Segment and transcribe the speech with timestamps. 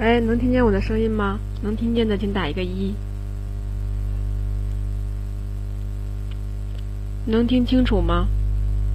[0.00, 1.38] 哎，能听见我的声音吗？
[1.62, 2.94] 能听见的请打一个一。
[7.26, 8.26] 能听清楚吗？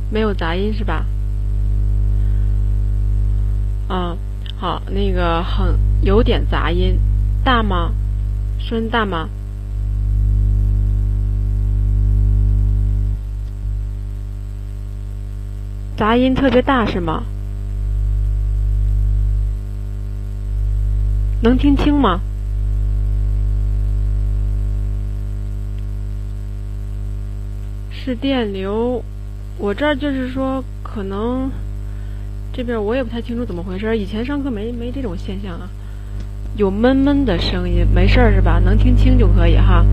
[0.10, 1.05] 没有杂音是吧？
[3.88, 4.18] 啊，
[4.57, 6.97] 好，那个很有点杂音，
[7.44, 7.92] 大吗？
[8.58, 9.29] 声音大吗？
[15.96, 17.22] 杂音特别大是吗？
[21.49, 22.22] 能听清吗？
[27.91, 29.03] 是电流，
[29.58, 31.52] 我这儿就是说可能
[32.52, 35.70] 这边我也不太清楚怎么回事，以前上课没没这种现象啊，
[36.55, 38.59] 有闷闷的声音，没事儿是吧？
[38.64, 39.86] 能听清就可以哈。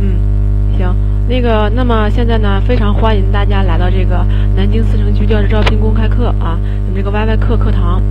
[0.00, 0.94] 嗯，行，
[1.26, 4.24] 那个，那么现在呢，非常欢迎大家来到这个
[4.56, 8.02] 南京四城区教师招聘公开课啊，咱们这个 YY 课课堂。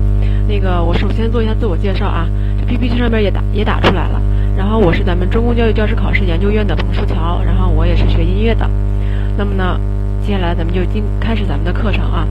[0.47, 2.27] 那个，我首先做一下自我介绍啊，
[2.59, 4.21] 这 PPT 上面也打也打出来了。
[4.57, 8.69] 然后我是咱们中公教育教师考试研究院的彭树桥，然后我也是学音乐的。
[9.37, 9.79] 那么呢，
[10.21, 12.27] 接下来咱们就今开始咱们的课程啊。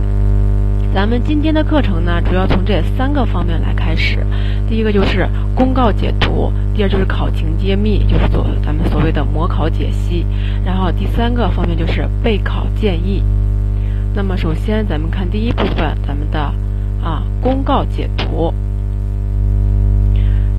[0.94, 4.18] 咱们今天的课程呢，主要从这三个方面来开始。
[4.68, 10.26] 第一个就是公告解读，第二就是考情揭秘，就是做咱们所谓的模考解析。
[10.66, 13.24] 然后第三个方面就是备考建议。
[14.14, 16.52] 那么首先咱们看第一部分，咱们的。
[17.02, 18.54] 啊，公告解读。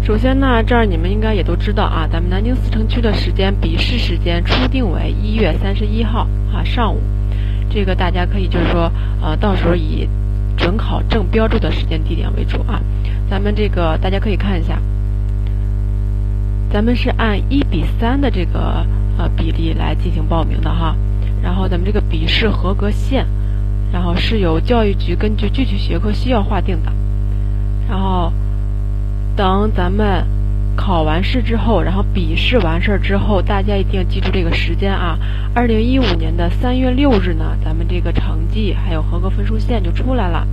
[0.04, 7.00] 首先呢，这儿你们应该也都知道啊，咱们南京四城区的时间笔试时间初定为一月三十一号啊上午，
[7.70, 10.08] 这个大家可以就是说呃，到时候以
[10.58, 12.82] 准考证标注的时间地点为主啊。
[13.30, 14.78] 咱们这个大家可以看一下，
[16.70, 18.86] 咱们是按一比三的这个
[19.18, 20.94] 呃比例来进行报名的哈，
[21.42, 23.26] 然后咱们这个笔试合格线。
[23.94, 26.92] 然后是由教育局根据具体学科需要划定的，
[27.88, 28.34] 然后
[29.36, 30.26] 等咱们
[30.76, 35.20] 考完试之后，然后笔试完事儿之后，大家一定要记住这个时间啊！
[35.54, 40.48] 二零一五年的三月六日呢，咱们这个成绩还有合格分数线就出来了，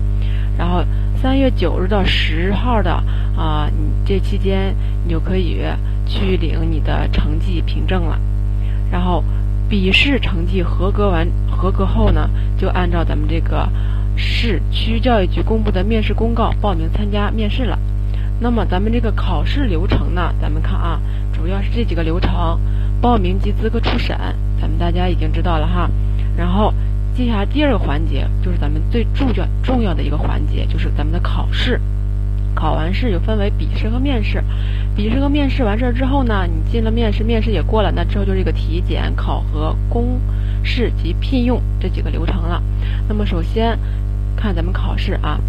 [0.59, 0.84] 然后
[1.17, 2.93] 三月九日到十号的
[3.34, 5.62] 啊，你这期间你就可以
[6.06, 8.19] 去领你的成绩凭证了，
[8.93, 9.25] 然后。
[9.70, 13.69] 笔试成绩合格完合格后呢，就按照咱们这个
[14.16, 17.78] 市区教育局公布的面试公告报名参加面试了。
[18.41, 21.00] 那么咱们这个考试流程呢，咱们看啊，
[21.32, 22.58] 主要是这几个流程：
[23.00, 24.19] 报名及资格初审，
[24.60, 25.88] 咱们大家已经知道了哈。
[26.37, 26.75] 然后
[27.14, 31.81] 接下来第二个环节就是咱们最重要重要的一个环节，就是咱们的考试。
[32.55, 34.43] 考完试就分为笔试和面试，
[34.94, 40.21] 笔试和面试完事儿之后呢，你进了面试，面试也过了，那之后就是一个体检、考核、公
[40.62, 42.62] 示及聘用这几个流程了。
[43.09, 43.78] 那么首先
[44.37, 45.41] 看咱们考试啊，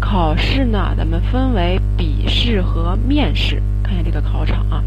[0.00, 4.84] 考试呢咱们分为笔试和面试，看一下这个考场啊，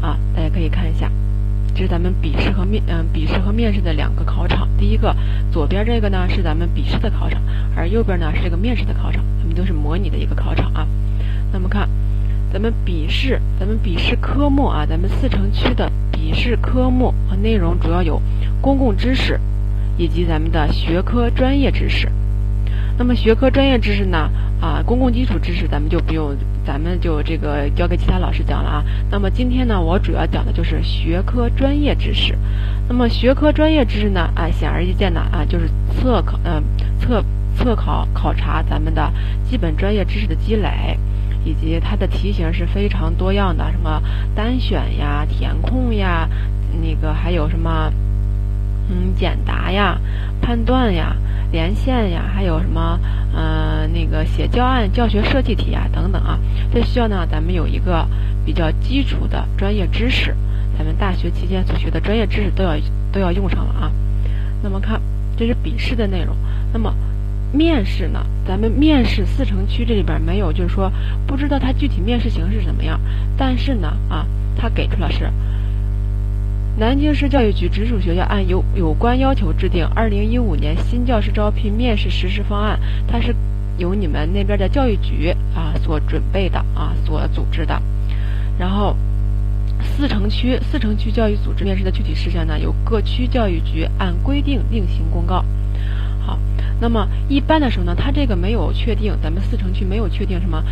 [0.00, 1.10] 啊大家可以看一下。
[1.74, 4.68] 这是咱们笔试和面，嗯，笔试和面试的两个考场。
[4.78, 5.14] 第一个，
[5.50, 7.40] 左边这个呢是咱们笔试的考场，
[7.74, 10.86] 而右边呢是这个面试的考场，它们都是模拟的一个考场啊。
[11.52, 11.88] 那么看，
[12.52, 18.20] 咱们笔试，咱们笔试科目啊，咱们四城区的笔试科目和内容主要有
[18.60, 19.40] 公共知识，
[19.96, 22.08] 以及咱们的学科专业知识。
[22.98, 24.30] 那么学科专业知识呢？
[24.60, 28.84] 啊，公共基础知识咱们就不用，咱们就这个交给其他老师讲了啊。
[29.10, 32.38] 那么今天呢，我主要讲的就是学科专业知识。
[32.88, 36.62] 那么学科专业知识呢，啊，显而易见的啊，就是测考，嗯，
[37.00, 37.24] 测
[37.56, 39.12] 测考考察咱们的
[39.50, 40.96] 基本专业知识的积累，
[41.44, 44.00] 以及它的题型是非常多样的，什么
[44.32, 46.28] 单选呀、填空呀，
[46.80, 47.92] 那个还有什么，
[48.90, 49.98] 嗯，简答呀、
[50.40, 51.16] 判断呀。
[51.52, 52.98] 连线呀，还有什么，
[53.34, 56.38] 嗯，那个写教案、教学设计题啊，等等啊，
[56.72, 58.08] 这需要呢，咱们有一个
[58.46, 60.34] 比较基础的专业知识，
[60.78, 62.74] 咱们大学期间所学的专业知识都要
[63.12, 63.92] 都要用上了啊。
[64.62, 64.98] 那么看，
[65.36, 66.34] 这是笔试的内容。
[66.72, 66.94] 那么
[67.52, 70.90] 面试呢，咱们面试四城区这里边没有，就是说
[71.26, 72.98] 不知道它具体面试形式怎么样，
[73.36, 74.26] 但是呢，啊，
[74.56, 75.30] 它给出了是。
[76.78, 83.34] 南京市教育局直属学校按有有关要求制定二零一五年新教师招聘面试实施方案，它是
[83.76, 87.80] 由你们那边的教育局啊所准备的啊所组织的。
[88.58, 88.96] 然后
[89.82, 95.44] 四城区四城区教育组织面试的具体事项呢，由各区教育局按规定另行公告。
[96.24, 96.38] 好，
[96.82, 100.64] 那么一般的时候呢，它这个没有确定，咱们四城区没有确定什么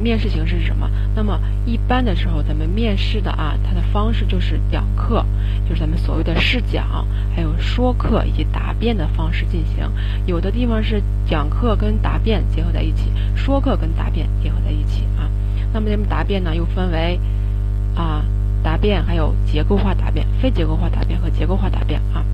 [0.00, 0.88] 面试形式是什么。
[1.16, 5.26] 那么一般的时候，咱们面试的啊，它的方式就是讲课，
[5.68, 7.04] 就是咱们所谓的试讲，
[7.34, 9.90] 还有说课以及答辩的方式进行。
[10.24, 15.26] 有的地方是讲课跟答辩结合在一起，说课跟答辩结合在一起啊。
[15.72, 17.18] 那么咱们答辩呢，又分为
[17.96, 18.24] 啊
[18.62, 22.24] 答辩，还有结构化答辩、非结构化答辩和结构化答辩啊。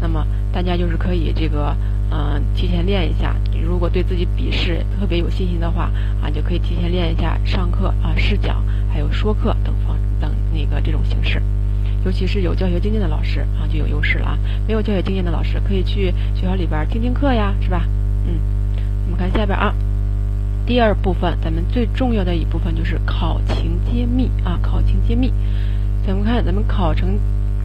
[0.00, 1.76] 那么大家就是可以这个。
[2.10, 3.36] 嗯，提前练一下。
[3.52, 5.90] 你如果对自己笔试特别有信心的话，
[6.22, 8.62] 啊，就可以提前练一下上课啊、试讲，
[8.92, 11.42] 还有说课等方等那个这种形式。
[12.04, 14.38] 尤其是有教学经验的老师啊，就有优势了啊。
[14.66, 17.84] 没有教学经验的老师，可以去学校里边听听课呀，是吧？
[18.26, 18.38] 嗯，
[19.06, 19.74] 我们看下边啊，
[20.64, 25.32] 第二部分，咱们最重要的一部分就是考情揭秘啊，考情揭秘。
[26.06, 27.18] 咱们看，咱们考成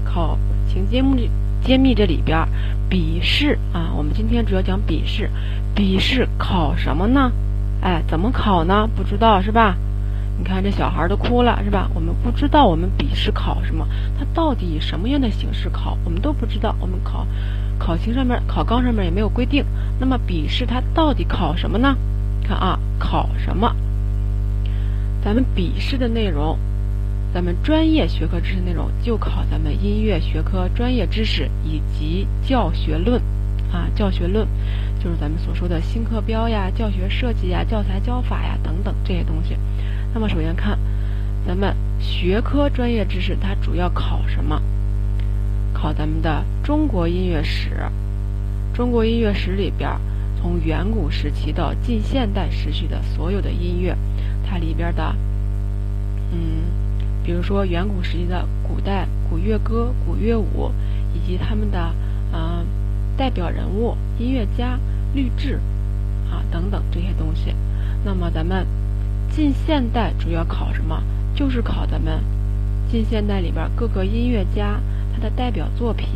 [0.04, 0.38] 考
[0.68, 1.30] 情揭秘。
[1.64, 2.46] 揭秘这里边，
[2.90, 5.30] 笔试啊，我们今天主要讲笔试。
[5.74, 7.32] 笔试考什么呢？
[7.82, 8.88] 哎，怎么考呢？
[8.96, 9.78] 不知道是吧？
[10.38, 11.90] 你看这小孩都哭了是吧？
[11.96, 13.88] 我们不知道我们笔试考什么，
[14.20, 16.76] 它到底以什么样的形式考，我们都不知道。
[16.82, 17.26] 我们考
[17.80, 19.64] 考情上面、考纲上面也没有规定。
[20.00, 21.96] 那么笔试它到底考什么呢？
[22.46, 23.74] 看啊，考什么？
[25.24, 26.60] 咱们笔试的内容。
[27.34, 33.20] 咱们专业学科知识内容就考咱们音乐学科专业知识以及教学论，
[33.72, 34.48] 啊，教学论
[35.04, 39.58] 就是咱们所说的新课标呀、教学设计呀、教材教法呀等等这些东西。
[40.14, 40.78] 那么首先看，
[41.48, 44.62] 咱们学科专业知识它主要考什么？
[45.74, 47.72] 考咱们的中国音乐史。
[48.76, 49.90] 中国音乐史里边，
[50.40, 53.98] 从远古时期到近现代时期的所有的音乐，
[54.48, 55.16] 它里边的，
[56.32, 56.83] 嗯。
[57.24, 60.72] 比如说远古时期的古代古乐歌、古乐舞，
[61.14, 61.94] 以及他们的
[62.34, 62.66] 嗯
[63.16, 64.78] 代表人物、音乐家、
[65.14, 65.60] 律制
[66.30, 67.54] 啊等等这些东西。
[68.04, 68.68] 那么咱们
[69.30, 71.02] 近现代主要考什么？
[71.34, 72.22] 就是考咱们
[72.92, 74.80] 近现代里边各个音乐家
[75.16, 76.08] 他的代表作品，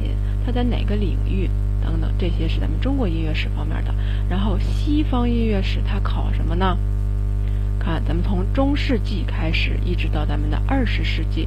[0.46, 1.50] 他在哪个领域
[1.84, 3.94] 等等，这些是咱们中国音乐史方面的。
[4.30, 6.78] 然后西方音乐史它考什么呢？
[7.88, 11.46] 啊，咱们从中世纪开始，一直到咱们的二十世纪，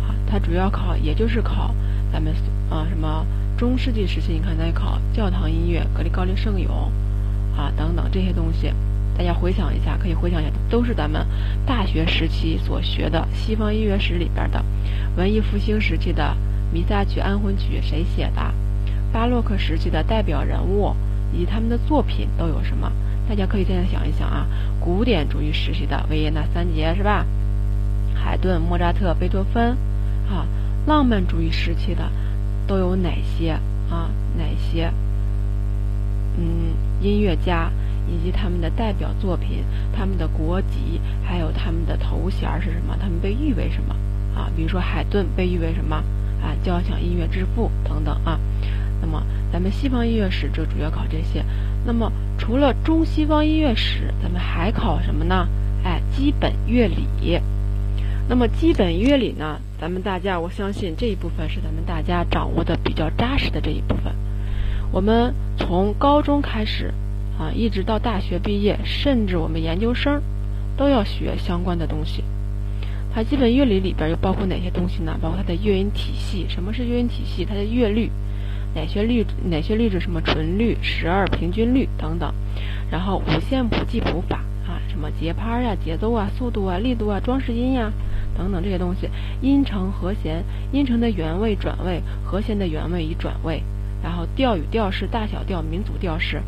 [0.00, 1.74] 啊，它主要考，也就是考
[2.12, 2.32] 咱们
[2.70, 3.26] 啊什么
[3.58, 6.92] 中世纪时期，你看咱考教堂音乐、格里高利圣咏，
[7.56, 8.72] 啊等等这些东西，
[9.18, 11.26] 大家回想一下，可以回想一下，都是咱们
[11.66, 14.64] 大学时期所学的西方音乐史里边的。
[15.16, 16.36] 文艺复兴时期的
[16.72, 18.54] 弥撒曲、安魂曲谁写的？
[19.12, 20.94] 巴洛克时期的代表人物
[21.34, 22.92] 以及他们的作品都有什么？
[23.28, 24.46] 大家可以现在想一想啊，
[24.80, 27.24] 古典主义时期的维也纳三杰是吧？
[28.14, 29.76] 海顿、莫扎特、贝多芬，
[30.28, 30.46] 啊，
[30.86, 32.10] 浪漫主义时期的
[32.66, 33.52] 都有哪些
[33.90, 34.10] 啊？
[34.36, 34.92] 哪些？
[36.36, 37.70] 嗯，音乐家
[38.08, 39.64] 以及他们的代表作品，
[39.96, 42.96] 他们的国籍，还有他们的头衔是什么？
[43.00, 43.94] 他们被誉为什么？
[44.34, 45.96] 啊，比如说海顿被誉为什么？
[46.42, 48.38] 啊，交响音乐之父等等啊。
[49.02, 49.22] 那么
[49.52, 51.44] 咱们西方音乐史就主要考这些。
[51.84, 55.46] 那么除了中西方音乐史，咱们还考什么呢？
[55.84, 57.40] 哎，基本乐理。
[58.28, 59.60] 那么基本乐理呢？
[59.80, 64.14] 咱们大家我相信这一部分是咱们大家掌握的比较扎实的这一部分。
[64.92, 66.94] 我们从高中开始
[67.36, 70.22] 啊，一直到大学毕业，甚至我们研究生
[70.76, 72.22] 都要学相关的东西。
[73.12, 75.18] 它基本乐理里边又包括哪些东西呢？
[75.20, 76.46] 包括它的乐音体系。
[76.48, 77.44] 什么是乐音体系？
[77.44, 78.08] 它的乐律。
[78.74, 82.32] 哪些律哪些律制什么纯律、十二平均律等等，
[82.90, 87.92] 然后五线谱记谱法啊，什么节拍呀、节奏啊、速度啊、力度啊、装饰音呀
[88.36, 89.08] 等等这些东西，
[89.42, 93.62] 音程和弦，音程的原位转位，和弦的原位与转位，
[94.02, 96.38] 然后调与调式、大小调、民族调式，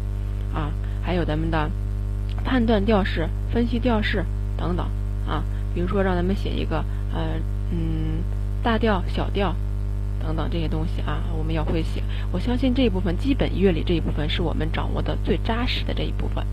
[0.54, 0.70] 啊，
[1.02, 1.70] 还有咱们的
[2.42, 4.24] 判断调式、分析调式
[4.56, 4.86] 等等
[5.28, 6.78] 啊，比如说让咱们写一个
[7.12, 7.38] 呃
[7.70, 8.22] 嗯
[8.62, 9.54] 大调、小调。
[10.26, 12.02] 等等这些东西啊，我们要会写。
[12.34, 16.44] 我相信这一部分基本乐理这一部分是我们掌握的最扎实的这一部分。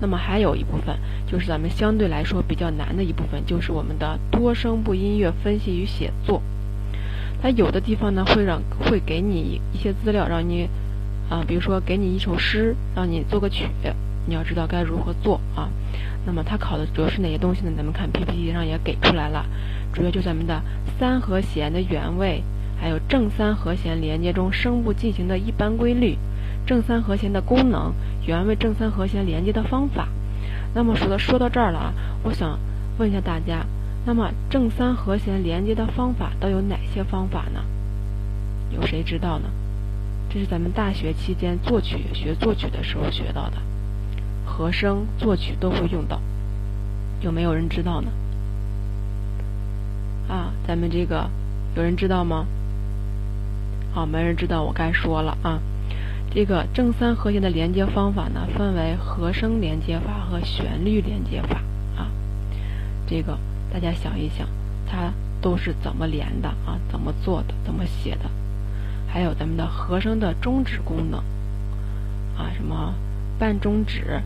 [0.00, 0.98] 那么还有一部分
[1.30, 6.40] 就是咱们相对来说比较难的一部分，就是我们的多声部音乐分析与写作。
[7.42, 10.66] 它有的地方呢会让会给你一些资料，让你
[11.28, 13.68] 啊，比如说给你一首诗，让你做个曲，
[14.24, 15.68] 你要知道该如何做啊。
[16.24, 17.72] 那么它考的主要是哪些东西呢？
[17.76, 19.44] 咱们看 PPT 上也给出来了，
[19.92, 20.62] 主要就咱们的
[20.98, 22.42] 三和弦的原位。
[22.80, 26.16] 还有正三和弦连接中声部进行的一般规律，
[26.66, 27.92] 正三和弦的功能，
[28.26, 30.08] 原位正三和弦连接的方法。
[30.74, 31.92] 那么说到说到这儿了啊，
[32.22, 32.58] 我想
[32.98, 33.66] 问一下大家，
[34.06, 37.64] 那么正三和弦连接的方法都有哪些方法呢？
[38.70, 39.48] 有谁知道呢？
[40.30, 43.56] 这是咱们大学期间作曲学作曲的时候学到的，
[44.44, 46.20] 和声、作曲都会用到，
[47.22, 48.10] 有没有人知道呢？
[50.28, 51.30] 啊，咱们这个
[51.74, 52.44] 有人知道吗？
[53.92, 55.60] 好，没人知道，我该说了啊。
[56.30, 61.62] 这个正三和弦的连接方法呢，分为和声连接法和旋律连接法
[61.96, 62.10] 啊。
[63.06, 63.38] 这个
[63.72, 64.46] 大家想一想，
[64.86, 66.78] 它都是怎么连的啊？
[66.90, 67.54] 怎么做的？
[67.64, 68.30] 怎么写的？
[69.10, 71.18] 还有咱们的和声的终止功能
[72.36, 72.94] 啊，什么
[73.38, 74.20] 半终止、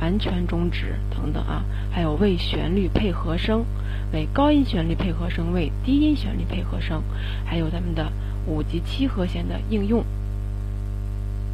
[0.00, 1.62] 完全终止等等啊。
[1.92, 3.66] 还有为旋律配和声，
[4.10, 7.02] 为高音旋律配和声，为低音旋律配和声。
[7.44, 8.10] 还有咱们的
[8.46, 10.04] 五级七和弦的应用。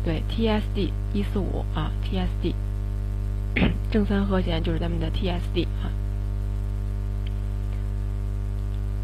[0.05, 2.55] 对，TSD 一四五啊，TSD
[3.91, 5.91] 正三和弦就是咱们的 TSD 啊。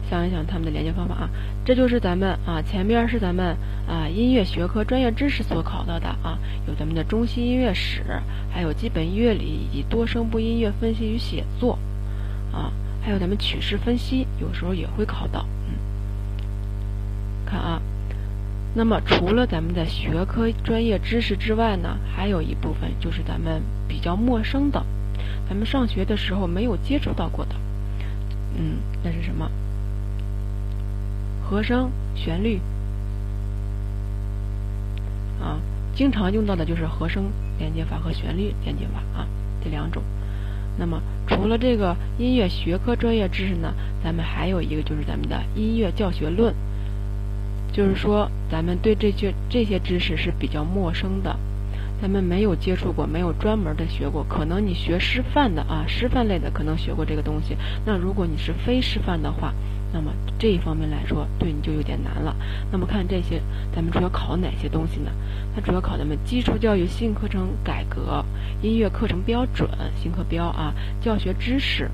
[0.09, 1.31] 想一想他们的连接方法啊，
[1.64, 3.57] 这就是咱们啊前边是咱们
[3.88, 6.38] 啊音乐学科专业知识所考到的啊，
[6.69, 8.05] 有咱们的中西音乐史，
[8.53, 11.79] 还有基本乐理以及多声部音乐分析与写作
[12.53, 12.71] 啊，
[13.03, 15.47] 还有咱们曲式分析，有时候也会考到。
[17.45, 17.81] 看啊。
[18.77, 24.85] 那么，除了咱们的学科专业知识之外呢，还有一部分就是咱们比较陌生的，
[25.49, 27.55] 咱们上学的时候没有接触到过的，
[28.59, 29.49] 嗯，那是什么？
[31.49, 32.59] 和声、旋律
[35.41, 35.61] 啊，
[35.95, 39.29] 经常用到的就是和声连接法和旋律连接法啊，
[39.63, 40.03] 这两种。
[40.77, 43.73] 那么，除了这个音乐学科专业知识呢，
[44.03, 46.53] 咱们还有一个就是咱们的音乐教学论。
[47.75, 51.37] 就是说，咱们对这些这些知识是比较陌生的，
[52.00, 54.25] 咱们没有接触过，没有专门的学过。
[54.28, 57.57] 可能你学师范的啊，师范类的可能学过这个东西。
[57.85, 59.52] 那如果你是非师范的话，
[59.93, 62.37] 那么这一方面来说，对你就有点难了。
[62.71, 63.43] 那么看这些，
[63.75, 65.11] 咱们主要考哪些东西呢？
[65.57, 68.25] 它主要考咱们基础教育新课程改革、
[68.62, 69.69] 音乐课程标准、
[70.00, 71.90] 新课标啊、教学知识，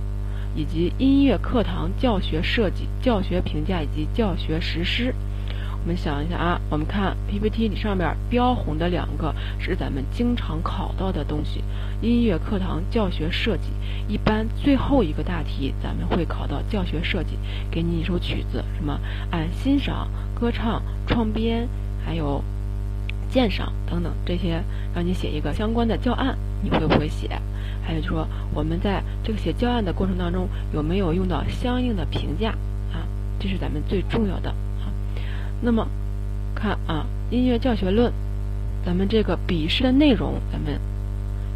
[0.54, 5.14] 以及音乐课堂教学设计、教学评价以及教学实施。
[5.82, 11.64] 我们想一下啊，我们看 PPT 里上边标红的两个是咱们经常考到的东西，
[12.02, 13.70] 音乐课堂教学设计。
[14.06, 17.38] 一般最后一个大题咱们会考到教学设计，
[17.70, 20.08] 给你一首曲子，什么按欣赏、
[20.38, 21.66] 歌唱、创编，
[22.04, 22.44] 还有
[23.30, 24.62] 鉴赏等等这些，
[24.94, 27.40] 让你写一个相关的教案，你会不会写？
[27.82, 32.50] 还有就说我们在这个写教案的过程当中有没有用到相应的评价
[32.92, 33.08] 啊？
[33.38, 34.54] 这是咱们最重要的。
[35.62, 35.86] 那么，
[36.54, 38.10] 看啊，音乐教学论，
[38.84, 40.80] 咱们这个笔试的内容咱们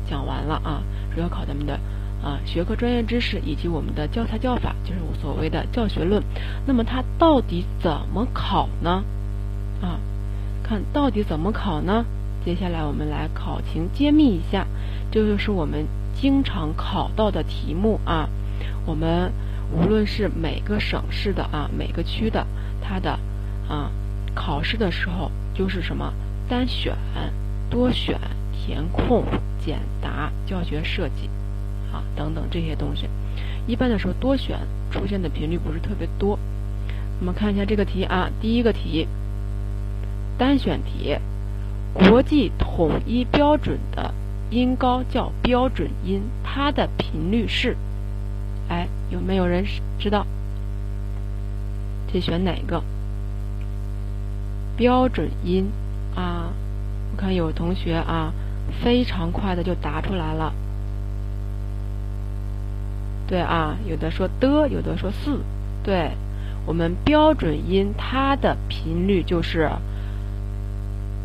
[0.08, 0.82] 讲完了啊，
[1.14, 1.80] 主要考咱们的
[2.22, 6.22] 啊学科专业知识以及我们的教材教法，就是我所谓的教学论。
[6.66, 9.02] 那么它到底怎么考呢？
[9.80, 9.98] 啊，
[10.62, 12.04] 看到底怎么考呢？
[12.44, 14.66] 接下来我们来考情揭秘一下，
[15.10, 18.28] 这就是我们经常考到的题目啊。
[18.84, 19.32] 我们
[19.72, 22.46] 无论是每个省市的啊，每个区的，
[22.82, 23.18] 它的。
[23.68, 23.90] 啊，
[24.34, 26.12] 考试的时候就是什么
[26.48, 26.94] 单选、
[27.70, 28.18] 多选、
[28.52, 29.24] 填空、
[29.58, 31.28] 简答、教学设计，
[31.92, 33.08] 啊等等这些东西。
[33.66, 34.58] 一般的时候多选
[34.90, 36.38] 出现的频率不是特别多。
[37.20, 39.08] 我们看一下这个题啊，第一个题，
[40.36, 41.16] 单选题，
[41.94, 44.12] 国际统一标准的
[44.50, 47.76] 音高叫标准音，它的频率是？
[48.68, 49.64] 哎，有没有人
[49.98, 50.26] 知道？
[52.12, 52.82] 这选哪个？
[54.76, 55.70] 标准音
[56.14, 56.52] 啊，
[57.12, 58.32] 我看有同学啊，
[58.82, 60.52] 非常快的就答出来了。
[63.26, 65.40] 对啊，有的说的，有的说四。
[65.82, 66.10] 对，
[66.66, 69.70] 我们标准音它的频率就是，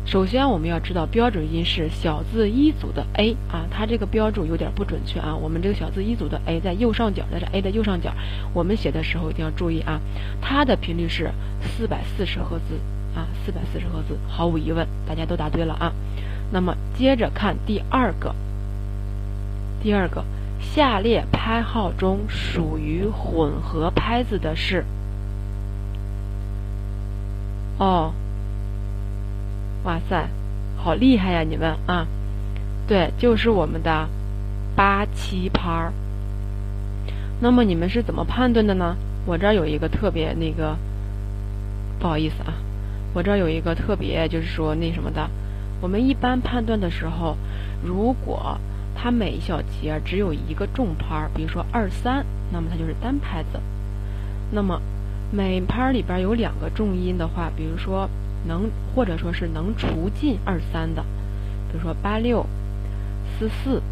[0.06, 5.34] 首先我们要知道标准音是小字一组的 a 啊，它这个标注有点不准确啊。
[5.34, 8.12] 我们这个小字一组的 a 在右上角，在这 a 的右上角，
[8.54, 10.00] 我们写的时候一定要注意啊，
[10.40, 11.30] 它的频率是
[11.62, 12.78] 四百四十赫兹。
[13.14, 15.92] 啊，四百四十赫兹，毫无疑问，大家都答对了啊。
[16.52, 18.34] 那么接着看第二个，
[19.82, 20.24] 第二个，
[20.60, 24.84] 下列拍号中属于混合拍子的是？
[27.78, 28.12] 哦，
[29.84, 30.28] 哇塞，
[30.76, 32.06] 好厉害呀，你们啊！
[32.86, 34.08] 对，就是我们的
[34.76, 35.92] 八七拍儿。
[37.40, 38.96] 那么你们是怎么判断的呢？
[39.24, 40.76] 我这儿有一个特别那个，
[41.98, 42.52] 不好意思啊。
[43.12, 45.28] 我这儿有一个特别，就是说那什么的，
[45.80, 47.36] 我们一般判断的时候，
[47.84, 48.58] 如果
[48.94, 53.58] 它每一小节只有一个重拍，比如说二三，那么它就是单拍子；
[54.52, 54.80] 那么
[55.32, 58.08] 每拍里边有两个重音的话，比如说
[58.46, 61.02] 能或者说是能除尽二三的，
[61.70, 62.46] 比如说八六、
[63.38, 63.82] 四四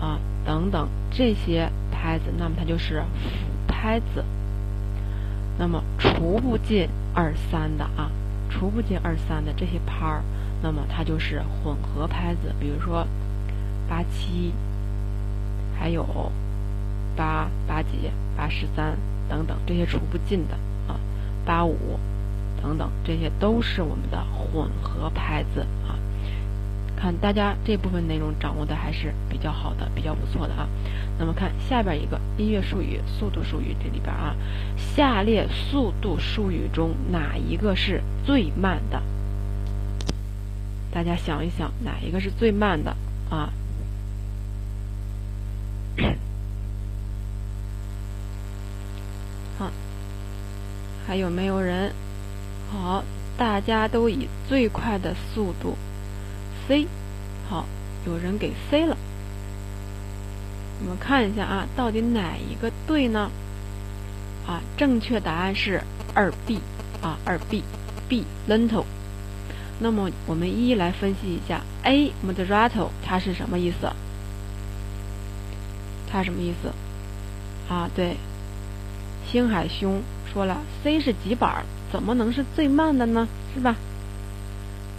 [0.00, 4.24] 啊等等这些拍子，那么它就是辅拍子。
[5.58, 8.10] 那么除不尽二三的啊，
[8.50, 10.22] 除不尽二三的这些拍儿，
[10.60, 13.06] 那么它就是混合拍子，比如说
[13.88, 14.52] 八七，
[15.78, 16.04] 还有
[17.16, 20.54] 八八几、八十三等等这些除不尽的
[20.92, 21.00] 啊，
[21.46, 21.98] 八五。
[22.62, 25.96] 等等，这些都是我们的混合拍子啊。
[26.94, 30.68] 看大家这部分内容掌握的还是比较好的，比较不错的啊。
[31.18, 34.34] 那么看下边一个音乐术语、速度术语这里边啊，
[34.78, 39.02] 下列速度术语中哪一个是最慢的？
[40.90, 42.96] 大家想一想，哪一个是最慢的
[43.28, 43.52] 啊？
[49.58, 49.70] 好，
[51.06, 51.92] 还有没有人？
[52.72, 53.04] 好，
[53.36, 55.76] 大家都以最快的速度
[56.66, 56.86] C，
[57.50, 57.66] 好，
[58.06, 58.96] 有人给 C 了。
[60.82, 63.30] 我们看一下啊，到底哪一个对呢？
[64.46, 65.82] 啊，正确答案是
[66.14, 66.60] 二 B
[67.02, 68.84] 啊，二 B，B lento。
[69.78, 73.90] 那么我们一一来分析一下，A moderato 它是什么意思？
[76.10, 76.72] 它什么意思？
[77.72, 78.16] 啊，对，
[79.30, 81.64] 星海兄说了，C 是几板？
[81.92, 83.28] 怎么能是最慢的呢？
[83.54, 83.76] 是吧？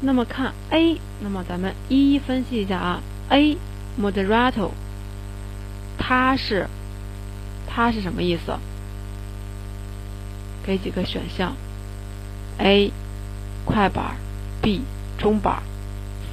[0.01, 3.01] 那么看 A，那么咱们一一分析一下啊。
[3.29, 3.57] A
[3.99, 4.71] moderato，
[6.03, 6.67] 它是
[7.69, 8.57] 它是什么意思？
[10.65, 11.55] 给几个选项
[12.57, 12.91] ：A
[13.63, 14.15] 快板
[14.61, 14.81] ，B
[15.17, 15.61] 中板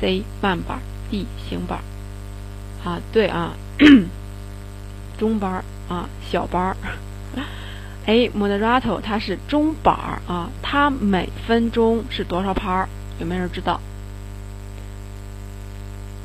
[0.00, 1.80] ，C 慢板，D 行板。
[2.82, 3.52] 啊，对啊，
[5.18, 6.74] 中班啊，小班。
[8.06, 12.88] A moderato 它是中板儿啊，它每分钟是多少拍儿？
[13.20, 13.80] 有没有人知道？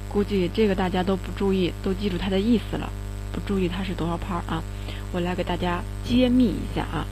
[0.10, 2.90] 估计这个大家都不注意，都记住它的意思了，
[3.34, 4.64] 不注意它是多少拍儿啊？
[5.12, 7.06] 我来给大家揭秘一下啊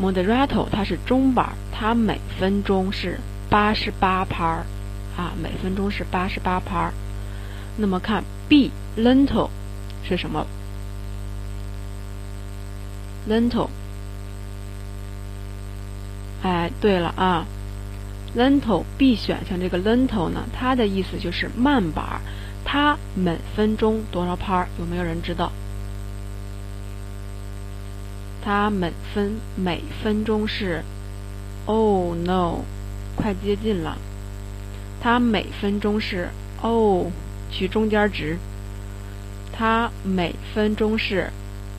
[0.00, 3.18] ，moderato 它是中板，它每分钟是
[3.48, 4.66] 八十八拍儿
[5.16, 6.92] 啊，每分钟是八十八拍儿。
[7.76, 9.48] 那么看 B lento
[10.06, 10.46] 是什么
[13.28, 13.68] ？lento
[16.42, 17.46] 哎，对了啊
[18.36, 22.20] ，lento B 选项这个 lento 呢，它的意思就是慢板，
[22.64, 24.68] 它每分钟多少拍儿？
[24.78, 25.50] 有没有人知道？
[28.48, 30.82] 它每分每分钟是
[31.66, 32.60] ，Oh no，
[33.14, 33.98] 快接近了，
[35.02, 36.30] 它每分钟是
[36.62, 37.08] Oh
[37.50, 38.38] 取中间值，
[39.52, 41.30] 它每分钟是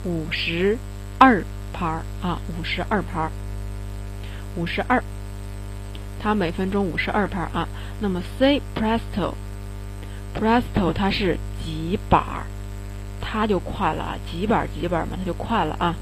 [0.04, 0.78] 五十
[1.18, 3.32] 二拍儿啊，五十二拍儿。
[4.54, 5.02] 五十二，
[6.22, 7.66] 它每分钟五十二拍啊。
[7.98, 12.46] 那么 C presto，presto 它是几板儿，
[13.20, 15.96] 它就快了啊，几板几板嘛，它就快了啊。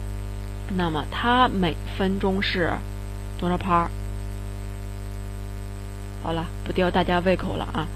[0.76, 2.72] 那么它每分钟是
[3.38, 3.88] 多少拍？
[6.22, 7.86] 好了，不吊大家胃口了啊。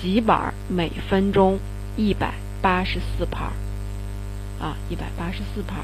[0.00, 1.58] 几板每分钟
[1.96, 3.44] 一百八十四拍
[4.60, 5.76] 啊，一百八十四拍。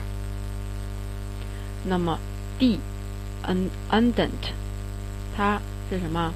[1.85, 2.19] 那么
[2.59, 2.79] D。
[3.45, 4.53] an andant，
[5.37, 6.33] 它是什么？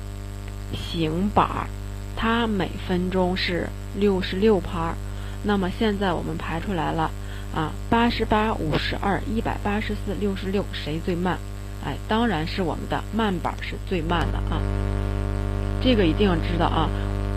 [0.74, 1.68] 行板儿，
[2.16, 4.96] 它每分钟是六十六拍。
[5.44, 7.12] 那么现在我们排出来了
[7.56, 11.38] 啊，八十八、五十二、一百八十四、六十六，谁最慢？
[11.84, 14.60] 哎，当然是我们的慢板是最慢的啊。
[15.82, 16.88] 这个一定要知道啊！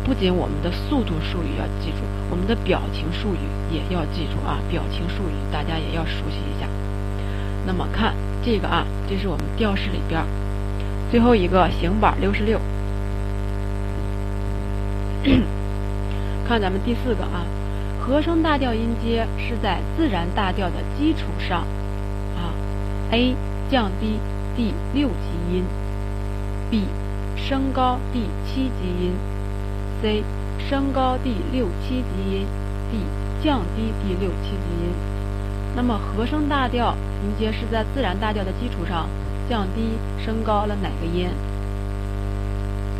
[0.05, 3.39] 不仅我们的速度术语要记住，我们的表情术语
[3.73, 4.59] 也要记住啊！
[4.69, 6.67] 表情术语大家也要熟悉一下。
[7.65, 8.13] 那么看。
[8.41, 10.23] 这个啊，这是我们调式里边
[11.11, 12.57] 最后一个行板六十六。
[16.47, 17.45] 看咱们第四个啊，
[18.09, 22.49] 和声大调音阶是在自然大调的基础上啊
[23.11, 23.35] ，A
[23.69, 24.17] 降低
[24.57, 25.63] 第六级音
[26.71, 26.85] ，B
[27.37, 29.13] 升高第七级音
[30.01, 30.23] ，C
[30.67, 32.47] 升高第六七级音
[32.89, 32.97] ，D
[33.43, 34.89] 降低第六七级音。
[35.75, 39.07] 那么和声大调音阶是在自然大调的基础上
[39.47, 41.29] 降低升高了哪个音？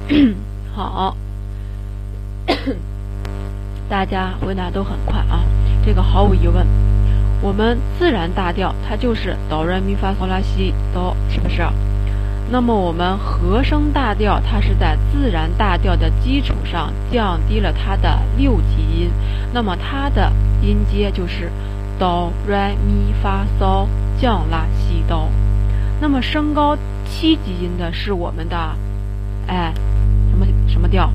[0.72, 1.17] 好，
[3.89, 5.41] 大家回答都很快啊，
[5.84, 6.65] 这个毫无疑问，
[7.41, 11.67] 我们自然大调它就是哆来咪发嗦拉西哆，是不是？
[12.52, 19.12] 那么我们和声大调它是在自然大调的基础上降低了它的六级音，
[19.52, 21.52] 那么它的音阶就是。
[21.99, 23.86] 哆来咪发嗦
[24.17, 25.28] 降拉西哆，
[25.99, 28.56] 那么升高七级音的是我们的
[29.47, 29.73] 哎，
[30.32, 31.12] 什么什么调？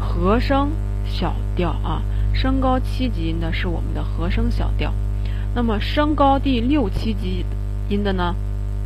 [0.00, 0.70] 和声
[1.06, 2.02] 小调啊，
[2.34, 4.92] 升高七级音的是我们的和声小调。
[5.54, 7.44] 那么升高第六七级
[7.88, 8.34] 音的呢，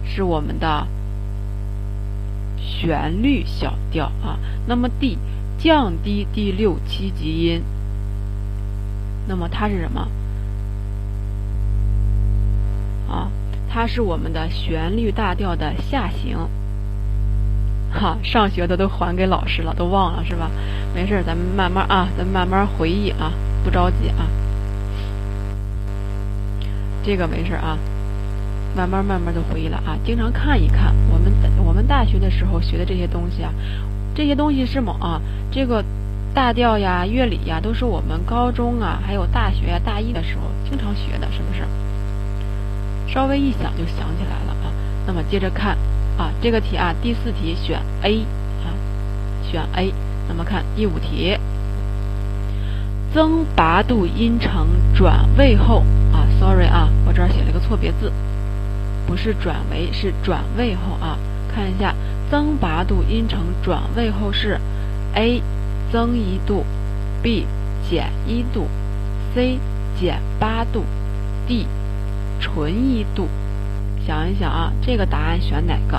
[0.05, 0.87] 是我们的
[2.57, 4.39] 旋律小调啊。
[4.67, 5.19] 那么第
[5.59, 7.63] 降低第六七级音，
[9.27, 10.09] 那么它是什么？
[13.09, 13.29] 啊，
[13.69, 16.49] 它是我们的旋律大调的下行。
[18.01, 20.49] 哈，上学的都还给老师了，都忘了是吧？
[20.95, 23.33] 没事，咱们慢慢啊，咱们慢慢回忆啊，
[23.65, 24.27] 不着急啊。
[27.03, 27.77] 这个没事啊，
[28.77, 29.99] 慢慢慢慢就回忆了啊。
[30.05, 31.33] 经常看一看我们
[31.67, 33.53] 我们大学的时候学的这些东西啊，
[34.15, 35.21] 这些东西是么啊？
[35.51, 35.85] 这个
[36.33, 41.65] 大调呀、乐理呀，都是我们高中啊，还有大学呀、大一的时候经常学的，是不是？
[43.13, 44.71] 稍微一想就想起来了啊。
[45.07, 45.77] 那么接着看。
[46.21, 48.27] 啊，这个题啊，第四题选 A
[48.63, 48.69] 啊，
[49.51, 49.91] 选 A。
[50.29, 51.35] 那么看第五题，
[53.15, 58.13] 增八度音程转位后啊，sorry 啊，我这儿写了个错别字，
[59.07, 61.17] 不是转为，是转位后啊。
[61.55, 61.95] 看一下，
[62.31, 64.61] 增八度音程转位后是
[65.15, 65.43] A
[65.91, 66.67] 增一度
[67.23, 67.47] ，B
[67.89, 68.69] 减一度
[69.35, 69.59] ，C
[69.99, 70.85] 减八度
[71.49, 71.67] ，D
[72.39, 73.27] 纯一度。
[74.11, 75.97] 想一想啊，这个答案选哪个？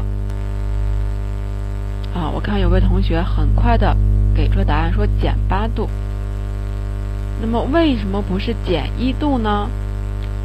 [2.13, 3.95] 啊，我看有位同学很快的
[4.35, 5.87] 给出答案，说减八度。
[7.39, 9.69] 那么为什么不是减一度呢？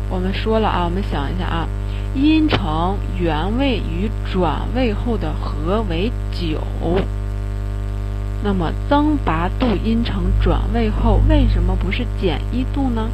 [0.09, 1.67] 我们说了啊，我们想一下啊，
[2.15, 6.61] 音程原位与转位后的和为九。
[8.45, 13.09] 那么增八度音程转位后，为什么不是减一度呢？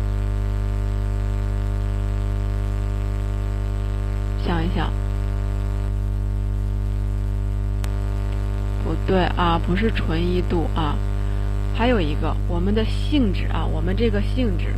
[4.45, 4.91] 想一想，
[8.83, 10.97] 不对啊，不是纯一度啊，
[11.77, 14.69] 还有一个我们的性质啊，我们这个性质，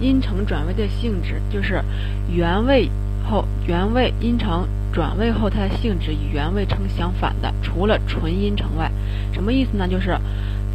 [0.00, 1.80] 音程转位的性质就是
[2.28, 2.90] 原位
[3.30, 8.90] 后原位音程转位后它的性质与原位成相反的，除了纯音程外，
[9.32, 9.86] 什么意思呢？
[9.86, 10.18] 就是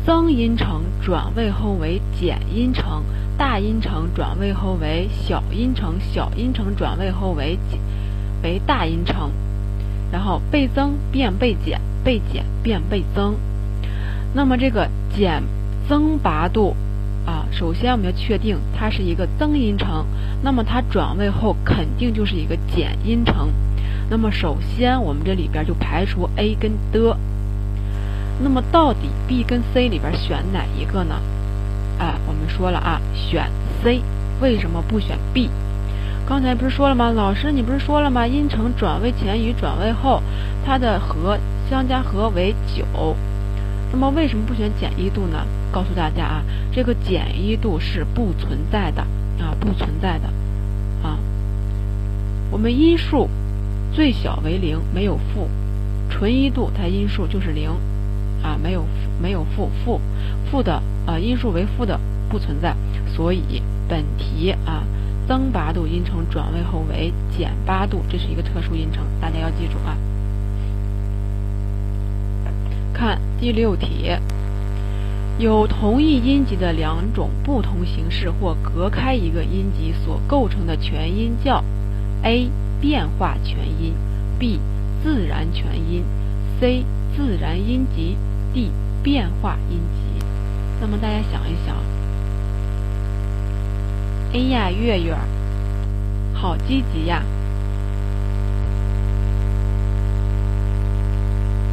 [0.05, 3.03] 增音程转位后为减音程，
[3.37, 7.59] 大音程转位后为小音程，小音程转位后为。
[8.43, 9.29] 为大音程，
[10.11, 13.35] 然后倍增变倍减，倍减变倍增。
[14.33, 15.43] 那么这个减
[15.87, 16.75] 增八度
[17.25, 20.05] 啊，首先我们要确定它是一个增音程，
[20.43, 23.49] 那么它转位后肯定就是一个减音程。
[24.09, 27.15] 那么首先我们这里边就排除 A 跟的。
[28.43, 31.15] 那么到底 B 跟 C 里边选哪一个呢？
[31.99, 33.49] 哎，我们说了啊，选
[33.83, 34.01] C。
[34.41, 35.51] 为什么不选 B？
[36.31, 37.11] 刚才不是说了吗？
[37.11, 38.25] 老师，你不是说了吗？
[38.25, 40.23] 音程转位前与转位后，
[40.65, 41.37] 它的和
[41.69, 42.85] 相加和为九。
[43.91, 45.45] 那么为什么不选减一度呢？
[45.73, 46.41] 告诉大家啊，
[46.71, 49.01] 这个减一度是不存在的
[49.43, 50.27] 啊，不存在的
[51.05, 51.19] 啊。
[52.49, 53.29] 我们因数
[53.91, 55.49] 最小为零，没有负。
[56.09, 57.71] 纯一度它因数就是零
[58.41, 58.85] 啊，没有
[59.21, 59.99] 没有负负
[60.49, 62.73] 负的啊，因数为负的不存在。
[63.05, 64.81] 所以本题啊。
[65.31, 69.95] 增八度音程转位后为减八度，这是一个特殊音程，大家要记住啊。
[72.91, 74.11] 看第六题，
[75.39, 81.63] 有同一音级的两种不同形式或隔开一个音级所构成的全音叫
[82.23, 82.49] A
[82.81, 83.93] 变化全音
[84.37, 84.59] ，B
[85.01, 86.03] 自然全音
[86.59, 86.83] ，C
[87.15, 88.17] 自然音级
[88.53, 88.69] ，D
[89.01, 90.25] 变化音级。
[90.81, 91.90] 那么大家想一想。
[94.33, 95.13] 哎呀，月月，
[96.33, 97.21] 好积极呀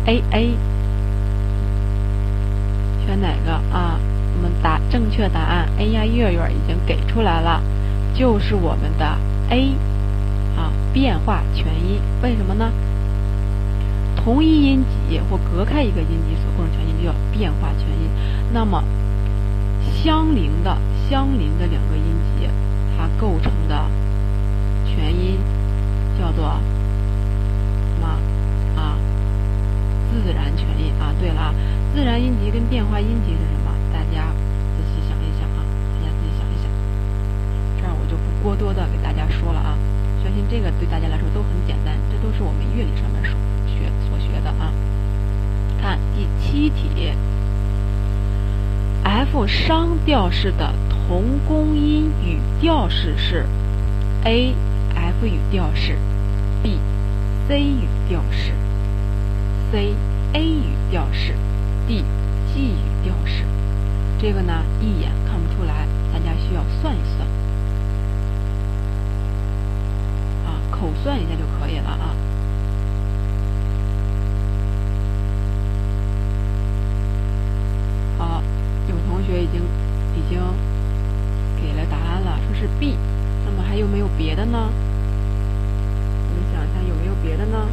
[0.06, 0.50] ！A A，
[3.06, 4.00] 选哪个啊？
[4.36, 5.68] 我们答正确答案。
[5.78, 7.62] 哎呀，月月已经给出来了，
[8.12, 9.16] 就是我们的
[9.50, 9.74] A
[10.56, 12.00] 啊，变化全音。
[12.22, 12.72] 为什么呢？
[14.16, 18.10] 同一音级或隔开一个音级所构成全音就叫变化全音。
[18.52, 18.82] 那么
[20.02, 20.76] 相邻的。
[21.08, 22.04] 相邻的两个音
[22.36, 22.46] 级，
[22.94, 23.90] 它构成的
[24.84, 25.38] 全音
[26.20, 26.60] 叫做
[27.94, 28.08] 什么
[28.76, 28.98] 啊？
[30.12, 31.08] 自然全音啊！
[31.18, 31.54] 对了啊，
[31.94, 33.72] 自然音级跟变化音级是什么？
[33.90, 34.28] 大家
[34.76, 35.64] 仔细想一想啊！
[35.94, 36.68] 大家仔细想一想。
[37.80, 39.78] 这儿我就不过多的给大家说了啊，
[40.22, 43.32] 相信这个对大家来说都很简单，这都是我们乐理上面所
[43.64, 44.70] 学所学的啊。
[45.80, 47.12] 看第七题
[49.04, 50.74] ，F 商调式的。
[51.08, 53.46] 同宫音语调式是
[54.24, 54.54] A
[54.94, 55.96] F 语调式
[56.62, 56.78] ，B
[57.48, 58.52] C 语调式
[59.72, 59.94] ，C
[60.34, 61.34] A 语调式
[61.86, 62.04] ，D
[62.52, 63.46] G 语调式。
[64.20, 67.26] 这个呢，一眼看不出来，大家需要算一算，
[70.44, 72.14] 啊，口算一下就可以了啊。
[78.18, 78.42] 好，
[78.90, 79.62] 有同学已经
[80.14, 80.38] 已经，
[82.78, 82.96] B。
[83.44, 84.70] 那么还有没有别的呢？
[86.30, 87.66] 我们想一下有没有别的呢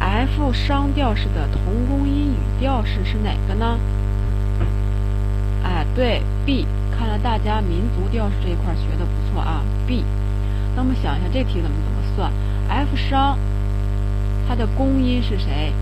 [0.00, 3.78] ？F 商调式的同宫音语调式是哪个呢？
[5.62, 6.66] 哎，对，B。
[6.98, 10.04] 看来大家民族调式这一块学的不错啊，B。
[10.76, 12.32] 那么想一下这题怎么怎么算
[12.68, 13.38] ？F 商
[14.46, 15.72] 它的宫音是谁？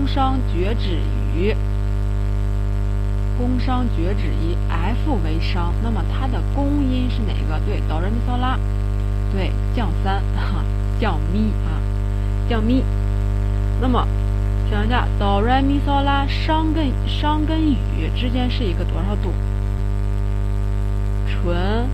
[0.00, 0.96] 工，商角徵
[1.36, 1.54] 羽。
[3.36, 7.60] 宫商角徵以 F 为商，那么它的宫音是哪个？
[7.66, 8.58] 对，哆来咪嗦拉，
[9.32, 10.64] 对，降三哈，
[10.98, 11.76] 降咪啊，
[12.48, 12.82] 降咪。
[13.80, 14.06] 那么
[14.70, 19.32] 想一下，哆来咪嗦拉商跟商跟羽之间是一个多少度？
[21.26, 21.86] 纯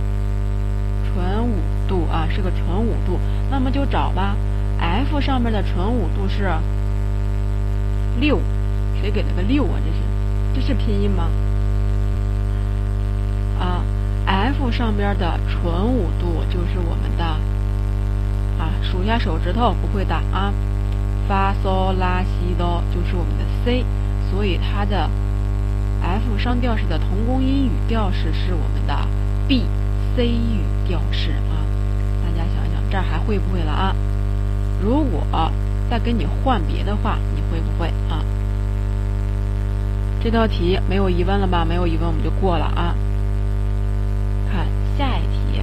[1.07, 1.55] 纯五
[1.89, 3.19] 度啊，是个纯五度。
[3.51, 4.37] 那么就找吧
[4.79, 6.49] ，F 上面的纯五度是
[8.21, 8.41] 六，
[9.01, 9.79] 谁给了个六啊？
[9.85, 9.99] 这是。
[10.55, 11.29] 这是拼音吗？
[13.59, 13.83] 啊
[14.25, 17.25] ，F 上边的纯五度就是我们的
[18.59, 20.51] 啊，数下手指头不会打啊，
[21.29, 23.85] 发嗦拉西哆就是我们的 C，
[24.31, 25.11] 所以它的
[26.03, 28.97] F 上调式的同宫音语调式是我们的
[29.47, 29.67] B
[30.17, 31.61] C 语调式啊。
[32.25, 33.95] 大家想想，这儿还会不会了啊？
[34.83, 35.23] 如果
[35.89, 38.25] 再跟你换别的话，你会不会啊？
[40.23, 41.65] 这道题没有疑问了吧？
[41.65, 42.95] 没有疑问，我们就过了啊。
[44.51, 44.67] 看
[44.99, 45.63] 下一题，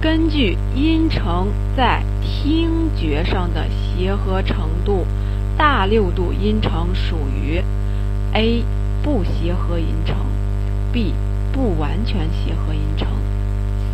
[0.00, 5.06] 根据音程在听觉上的协和程度，
[5.56, 7.60] 大六度音程属于
[8.34, 8.62] A
[9.02, 10.16] 不协和音程
[10.92, 11.14] ，B
[11.52, 13.08] 不完全协和音程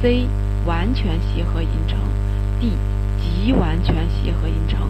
[0.03, 0.27] ，C
[0.67, 1.99] 完全协和音程
[2.61, 2.73] ，D
[3.25, 4.89] 极完全协和音程。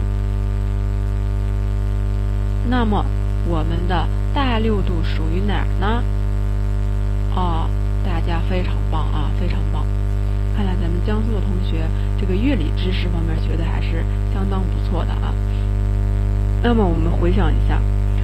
[2.69, 3.05] 那么。
[3.47, 6.03] 我们的大六度属于哪儿呢？
[7.35, 7.69] 哦，
[8.03, 9.85] 大家非常棒啊，非常棒！
[10.57, 11.87] 看来咱们江苏的同学
[12.19, 15.31] 这个乐理知识方面学的还是相当不错的啊。
[16.63, 17.79] 那么我们回想一下，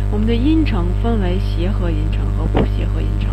[0.10, 3.30] 我们的音程分为协和音程和不协和音程，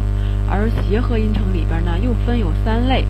[0.47, 3.07] 而协和音程里边呢又分有三类，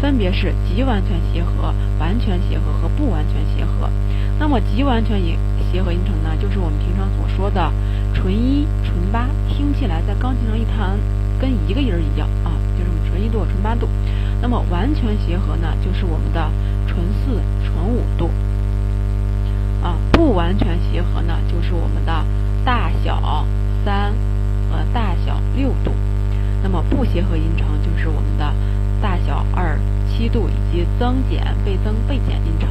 [0.00, 3.90] 分别是极完全协和、完全协和和不完全协和。
[4.38, 5.36] 那么极完全音
[5.70, 7.72] 协和音程呢，就是我们平常所说的。
[8.12, 10.98] 纯一、纯八听起来在钢琴上一弹，
[11.38, 13.88] 跟一个音儿一样啊，就是我们纯一度、纯八度。
[14.42, 16.50] 那么完全协和呢，就是我们的
[16.86, 18.30] 纯四、纯五度。
[19.82, 22.24] 啊，不完全协和呢，就是我们的
[22.64, 23.46] 大小
[23.84, 24.12] 三
[24.70, 25.92] 和大小六度。
[26.62, 28.52] 那么不协和音程就是我们的
[29.00, 32.68] 大小二、七度以及增减、倍增、倍减音程。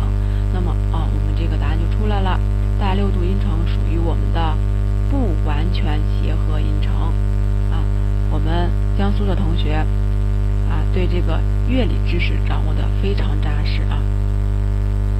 [0.54, 2.40] 那么啊，我们这个答案就出来了，
[2.80, 4.56] 大六度音程属于我们的。
[5.12, 6.94] 不完全协和音程
[7.72, 7.82] 啊，
[8.30, 9.74] 我们江苏的同学
[10.70, 13.98] 啊，对这个乐理知识掌握的非常扎实啊。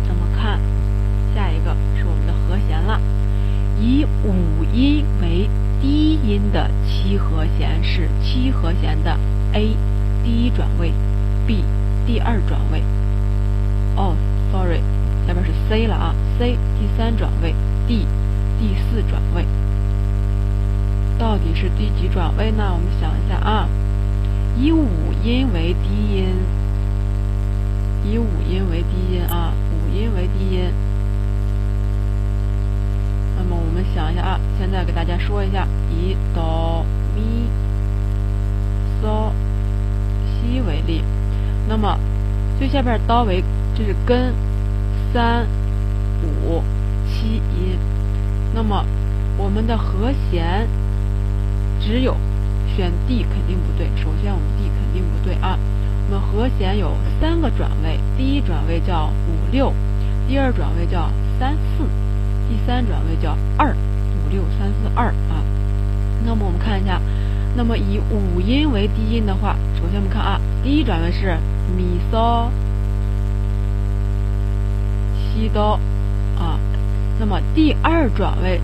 [0.08, 0.60] 那么看
[1.34, 3.02] 下一个是我们的和弦了，
[3.82, 5.50] 以五音为
[5.82, 9.18] 低音的七和弦是七和弦的
[9.54, 9.76] A
[10.24, 10.94] 第一转位
[11.48, 11.64] ，B
[12.06, 12.84] 第二转位。
[13.96, 14.16] 哦
[14.52, 14.82] ，sorry，
[15.28, 17.54] 下边是 C 了啊，C 第三转位
[17.88, 18.06] ，D
[18.60, 19.46] 第四转位。
[21.18, 22.72] 到底是第几转位呢？
[22.72, 23.68] 我们想一下啊，
[24.58, 24.88] 以五
[25.24, 26.28] 音为低音，
[28.06, 30.72] 以五音为低音啊，五音为低音。
[33.38, 37.50] 那么我们想一下啊，现在给大家说一下，以哆咪
[39.02, 39.32] 嗦
[40.50, 41.04] 一为例，
[41.68, 41.98] 那么
[42.58, 43.44] 最下边刀为
[43.76, 44.34] 这是根，
[45.14, 45.48] 三
[46.24, 46.64] 五
[47.08, 47.78] 七音，
[48.54, 48.84] 那么
[49.38, 50.68] 我们的和弦。
[51.82, 52.14] 只有
[52.76, 53.88] 选 D 肯定不对。
[53.96, 55.58] 首先，我们 D 肯定不对啊。
[56.06, 59.74] 我们和弦有三个转位，第一转位叫五六，
[60.28, 61.10] 第二转位叫
[61.40, 61.86] 三四，
[62.50, 65.42] 第三转位叫二五六三四二啊。
[66.26, 67.02] 那么我们看一下，
[67.56, 69.56] 那么以五音为低音的话，
[69.90, 71.36] 首先我们看啊，第一转位是
[71.76, 72.48] 咪嗦
[75.18, 75.80] 西哆
[76.38, 76.60] 啊。
[77.20, 78.62] 那么第二转位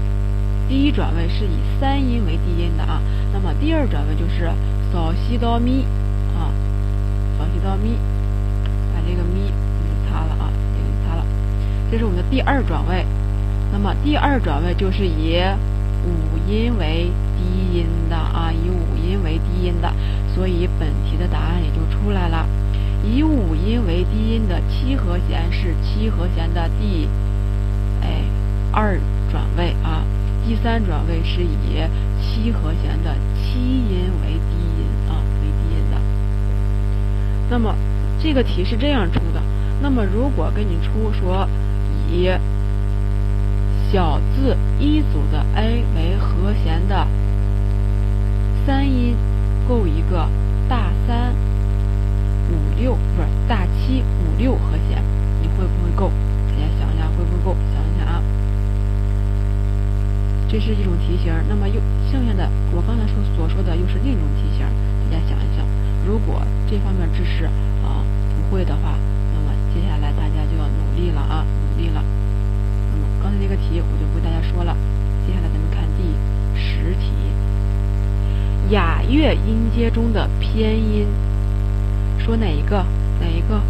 [0.69, 3.01] 第一转位是以三音为低音的啊。
[3.33, 4.51] 那么第二转位就是
[4.93, 5.83] 扫西哆咪
[6.37, 6.53] 啊，
[7.39, 7.97] 扫西哆咪，
[8.93, 9.51] 把这个咪
[10.07, 11.25] 擦了啊，给擦了。
[11.89, 13.03] 这是我们的第二转位。
[13.73, 15.41] 那么第二转位就是以
[16.05, 19.91] 五音为低音的啊，以五音为低音的，
[20.35, 22.45] 所以本题的答案也就出来了。
[23.03, 27.07] 以五音为低音的七和弦是七和弦的第
[28.01, 28.23] 哎
[28.71, 28.99] 二
[29.31, 30.03] 转位啊，
[30.45, 31.79] 第三转位是以
[32.21, 36.01] 七和弦的七音为低音啊为低音的。
[37.49, 37.75] 那么
[38.21, 39.41] 这个题是这样出的。
[39.81, 41.47] 那么如果给你出说
[42.09, 42.29] 以
[43.91, 47.07] 小字一组的 A 为和弦的
[48.65, 49.15] 三音
[49.67, 50.27] 够一个
[50.67, 51.33] 大三。
[52.45, 55.01] 五六不是大七五六和弦，
[55.41, 56.11] 你会不会够？
[56.53, 57.57] 大家想一下会不会够？
[57.73, 58.21] 想一想啊，
[60.47, 61.33] 这是一种题型。
[61.49, 64.61] 那么又剩下的，我刚才说所说的又是另一种题型。
[65.09, 65.65] 大家想一想，
[66.05, 67.45] 如果这方面知识
[67.81, 68.05] 啊
[68.37, 68.93] 不会的话，
[69.33, 72.03] 那么接下来大家就要努力了啊，努力了。
[72.93, 74.77] 那么刚才那个题我就不为大家说了。
[75.25, 76.13] 接下来咱们看第
[76.53, 77.24] 十题，
[78.69, 81.07] 雅乐音阶中的偏音。
[82.17, 82.83] 说哪一个？
[83.19, 83.61] 哪一个？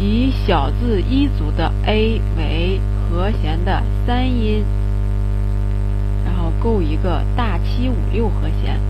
[0.00, 4.64] 以小字一组的 A 为和弦的三音，
[6.24, 8.80] 然后构一个大七五六和弦。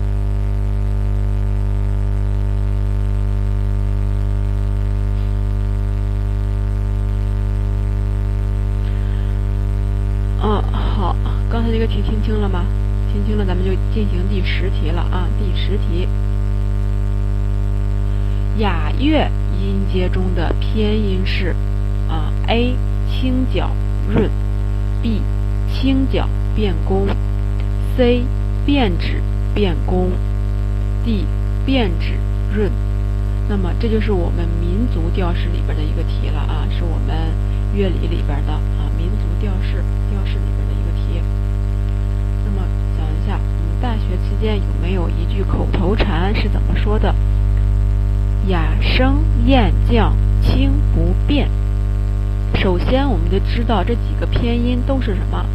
[12.01, 12.65] 听清了吗？
[13.11, 15.27] 听清了，咱们就进行第十题了啊！
[15.39, 16.07] 第十题，
[18.59, 19.27] 雅乐
[19.59, 21.55] 音阶中的偏音是
[22.07, 22.75] 啊：A
[23.09, 23.71] 清角
[24.07, 24.29] 润
[25.01, 25.23] ，B
[25.73, 27.07] 清角变宫
[27.97, 28.23] ，C
[28.63, 29.23] 变指
[29.55, 30.11] 变宫
[31.03, 31.25] ，D
[31.65, 32.13] 变指
[32.53, 32.71] 润。
[33.47, 37.15] 那么这就是我们民族调式里边的一个题了啊，是我们
[37.73, 41.23] 乐理里边的啊民族调式调式里边的一个题。
[42.45, 42.67] 那么。
[43.81, 47.15] 大学期间有没有一句口头禅是怎么说的？
[48.47, 51.49] 雅声咽降清不变。
[52.55, 55.45] 首先，我们就知道这几个偏音都是什么？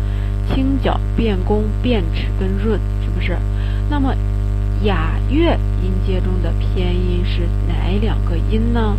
[0.48, 3.36] 清角、变宫、变指跟润，是不是？
[3.90, 4.14] 那么
[4.84, 8.96] 雅乐音阶中的偏音是哪两个音呢？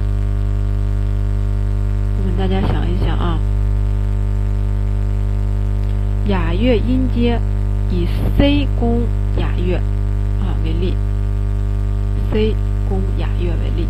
[2.20, 3.40] 我们大家想一想啊，
[6.28, 7.40] 雅乐音阶。
[7.96, 8.06] 以
[8.38, 9.04] C 宫
[9.38, 9.78] 雅乐
[10.42, 10.94] 啊为例
[12.30, 12.54] ，C
[12.90, 13.88] 宫雅乐为例，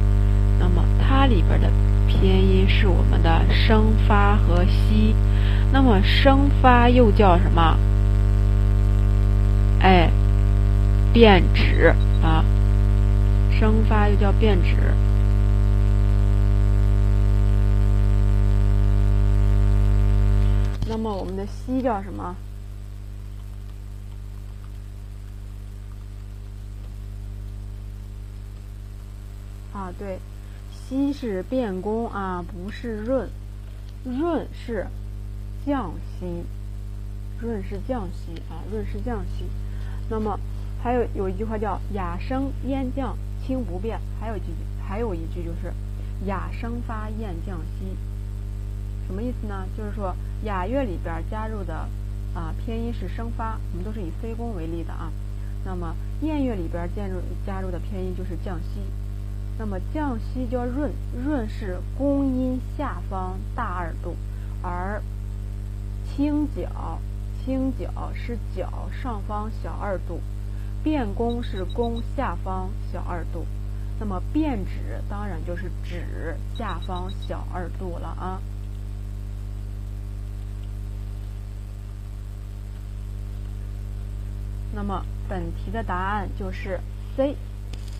[0.60, 1.72] 那么它里边的
[2.08, 5.16] 偏音是我们的升发和息，
[5.72, 7.76] 那么升发又叫什么？
[9.82, 10.12] 哎，
[11.12, 11.92] 变指
[12.22, 12.46] 啊，
[13.60, 14.76] 升发又叫变指。
[20.88, 22.36] 那么我们的息叫什么？
[29.86, 30.18] 啊，对，
[30.74, 33.30] 息是变宫啊，不是润，
[34.04, 34.88] 润是
[35.64, 36.44] 降息，
[37.40, 39.46] 润是降息啊，润是降息。
[40.10, 40.40] 那么
[40.82, 44.48] 还有有一句话叫雅声咽降清不变，还有一句
[44.88, 45.72] 还有一句就是
[46.26, 47.96] 雅声发咽降息，
[49.06, 49.68] 什么意思呢？
[49.78, 51.88] 就是说雅乐里边加入的
[52.34, 55.12] 啊偏音是升发，我们都是以非宫为例的啊。
[55.64, 58.82] 那么咽乐里边加入加入的偏音就是降息。
[59.58, 60.92] 那么降息叫润，
[61.24, 64.16] 润是宫音下方大二度，
[64.62, 65.02] 而
[66.04, 67.00] 清角
[67.44, 70.20] 清角是角上方小二度，
[70.84, 73.46] 变宫是宫下方小二度，
[73.98, 78.42] 那么变指当然就是指下方小二度了啊。
[84.74, 86.82] 那么本题的答案就是
[87.16, 87.38] C。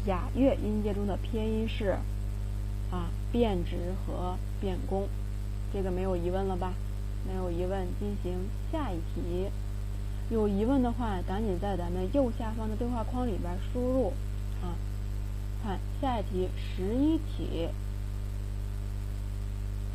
[0.06, 1.98] 雅乐音阶中的偏音是
[2.92, 5.08] 啊变指和变宫，
[5.74, 6.74] 这个没有疑问了吧？
[7.28, 9.50] 没有疑问，进行下一题。
[10.30, 14.14] 有疑问的话，赶紧在咱们右下方的对话框里边输入
[14.62, 14.78] 啊。
[15.64, 17.70] 看下一题，十一题，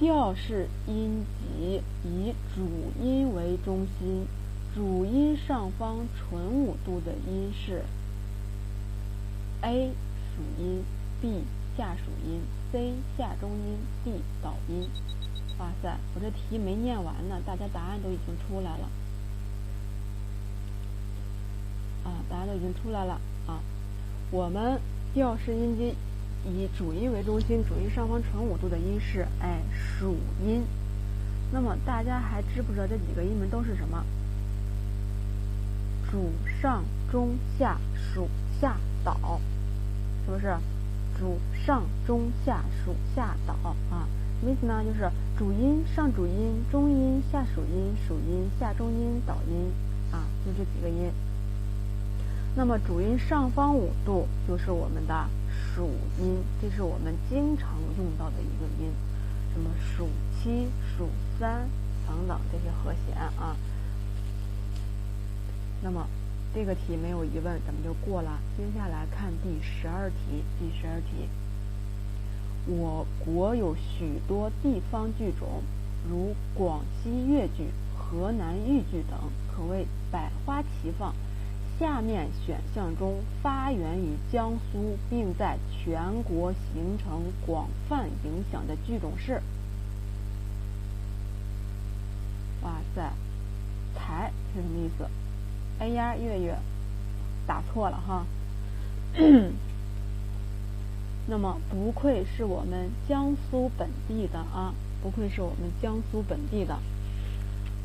[0.00, 2.62] 调式音级以主
[3.00, 4.26] 音为中心，
[4.74, 7.84] 主音上方纯五度的音是。
[9.62, 9.90] A
[10.34, 10.84] 属音
[11.20, 11.44] ，B
[11.76, 12.40] 下属音
[12.72, 14.88] ，C 下中音，D 导音。
[15.58, 18.88] 哇塞，我这题没念完呢，大家答案都已经出来了。
[22.04, 23.60] 啊，答案都已经出来了啊。
[24.30, 24.80] 我们
[25.12, 25.94] 调式音阶
[26.46, 30.62] 以主音为中心，主音上方乘五度的音是哎属音。
[31.52, 34.04] 那么大家还知不知道这几个音门都是什么？
[36.10, 38.28] 主上中下属
[38.60, 39.40] 下导，
[40.30, 40.54] 是不是？
[41.18, 43.52] 主上中下属下导
[43.90, 44.08] 啊？
[44.40, 44.82] 什么意思呢？
[44.82, 49.70] 就是主音上主音，中音下属音，属音下中音，导音
[50.12, 51.12] 啊，就这几个音。
[52.54, 58.90] 那么主音上方五度就是我们的属音，这是我们经常用到的一个音，
[59.52, 60.08] 什么属
[60.42, 61.08] 七、属
[61.38, 61.68] 三
[62.06, 63.54] 等等这些和弦啊。
[65.82, 66.06] 那么
[66.52, 68.40] 这个题没有疑问，咱们就过了。
[68.56, 71.28] 接下来看第十二题，第十二题。
[72.66, 75.62] 我国有许多地方剧种，
[76.08, 79.18] 如广西越剧、河南豫剧等，
[79.54, 81.14] 可谓百花齐放。
[81.78, 89.40] 下面选项中发源于江苏并在全国形成广泛影响的剧种是？
[92.62, 93.10] 哇塞，
[93.94, 95.08] 才是什么意思？
[95.80, 96.54] 哎呀，月月
[97.46, 98.26] 打错了哈。
[101.26, 106.78] 那么不愧是我们江苏本地的啊，不愧是我们江苏本地的。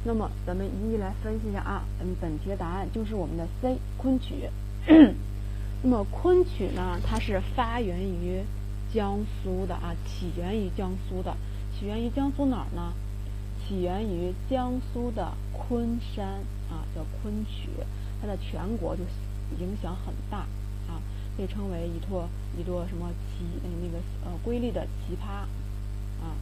[0.04, 4.50] 那么咱们一一来分析一下啊，嗯，本题的答案就是我们的 C 昆曲。
[5.82, 8.42] 那么昆曲呢，它是发源于
[8.94, 11.38] 江苏的啊，起源于江苏的，
[11.80, 12.92] 起源于江苏哪儿呢？
[13.66, 16.42] 起源于江苏的昆山
[16.76, 17.70] 啊，叫昆曲，
[18.20, 19.04] 它在全国就
[19.60, 20.40] 影响很大
[20.92, 21.00] 啊。
[21.38, 23.46] 被称为一座一座什么奇
[23.82, 25.28] 那个呃瑰丽的奇葩
[26.24, 26.36] 啊。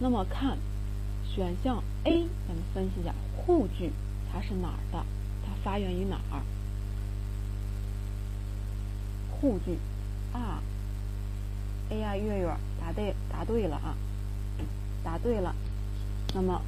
[0.00, 0.58] 那么看
[1.24, 3.90] 选项 A，咱们分析一下沪剧
[4.30, 5.04] 它是哪儿的？
[5.46, 6.42] 它发源于哪儿？
[9.30, 9.78] 沪剧
[10.32, 10.62] 啊
[11.90, 13.94] ，A 呀月月答对答对了啊，
[15.04, 15.54] 答对了。
[16.34, 16.62] 那么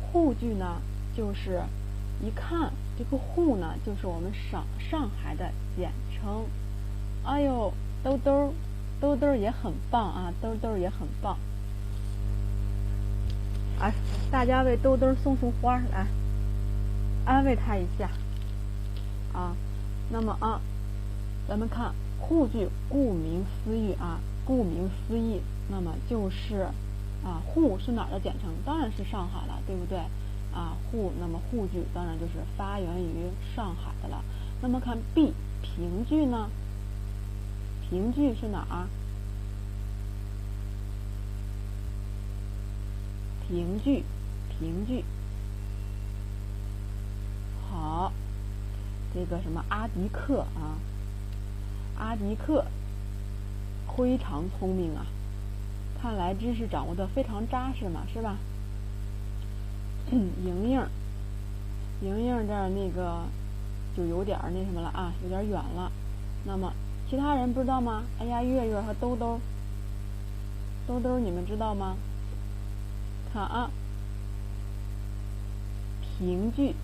[0.00, 0.80] 沪剧呢，
[1.16, 1.62] 就是
[2.22, 2.72] 一看。
[2.98, 6.44] 这个沪呢，就是我们上上海的简称。
[7.24, 7.72] 哎呦，
[8.04, 8.52] 兜兜，
[9.00, 11.38] 兜兜也很棒啊，兜兜也很棒。
[13.80, 13.94] 哎，
[14.30, 16.06] 大家为兜兜送束花来，
[17.24, 18.10] 安慰他一下。
[19.32, 19.56] 啊，
[20.10, 20.60] 那么啊，
[21.48, 25.40] 咱们看沪剧，顾名思义啊，顾名思义，
[25.70, 26.68] 那么就是
[27.24, 28.50] 啊，沪是哪儿的简称？
[28.66, 29.98] 当然是上海了，对不对？
[30.52, 34.24] 啊，沪，那么沪剧当然就是发源于上海的了。
[34.60, 35.32] 那么看 B
[35.62, 36.50] 评剧呢？
[37.88, 38.86] 评剧是哪儿？
[43.46, 44.04] 评剧，
[44.48, 45.04] 评剧。
[47.70, 48.12] 好，
[49.14, 50.78] 这个什么阿迪克啊？
[51.98, 52.64] 阿迪克
[53.96, 55.06] 非常聪明啊，
[56.00, 58.36] 看来知识掌握的非常扎实嘛，是吧？
[60.12, 60.86] 莹莹，
[62.02, 63.24] 莹莹这儿那个
[63.96, 65.92] 就有点那什么了啊，有点远了。
[66.44, 66.72] 那么
[67.08, 68.02] 其他人不知道吗？
[68.18, 69.38] 哎呀，月月和兜兜，
[70.86, 71.96] 兜兜你们知道吗？
[73.32, 73.70] 看啊，
[76.18, 76.74] 评剧，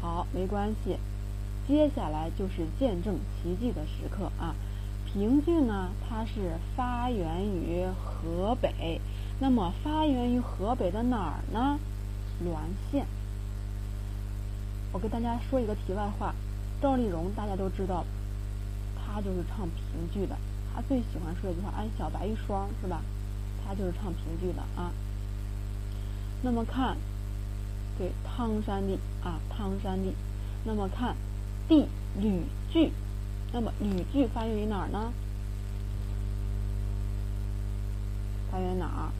[0.00, 0.96] 好，没关系。
[1.66, 4.54] 接下来就是见证奇迹的时刻啊。
[5.06, 9.00] 评剧呢，它是发源于河北，
[9.38, 11.78] 那么发源于河北的哪儿呢？
[12.42, 12.56] 滦
[12.90, 13.06] 县，
[14.92, 16.34] 我跟大家说一个题外话，
[16.80, 18.04] 赵丽蓉大家都知道，
[18.96, 20.36] 她就是唱评剧的，
[20.74, 23.02] 她最喜欢说一句话：“俺小白一双”，是吧？
[23.64, 24.92] 她就是唱评剧的啊。
[26.42, 26.96] 那么看，
[27.96, 30.14] 对，汤山地啊，汤山地。
[30.66, 31.14] 那么看
[31.68, 31.86] 地
[32.18, 32.90] 吕剧，
[33.52, 35.12] 那么吕剧发源于哪儿呢？
[38.50, 39.12] 发源于哪儿？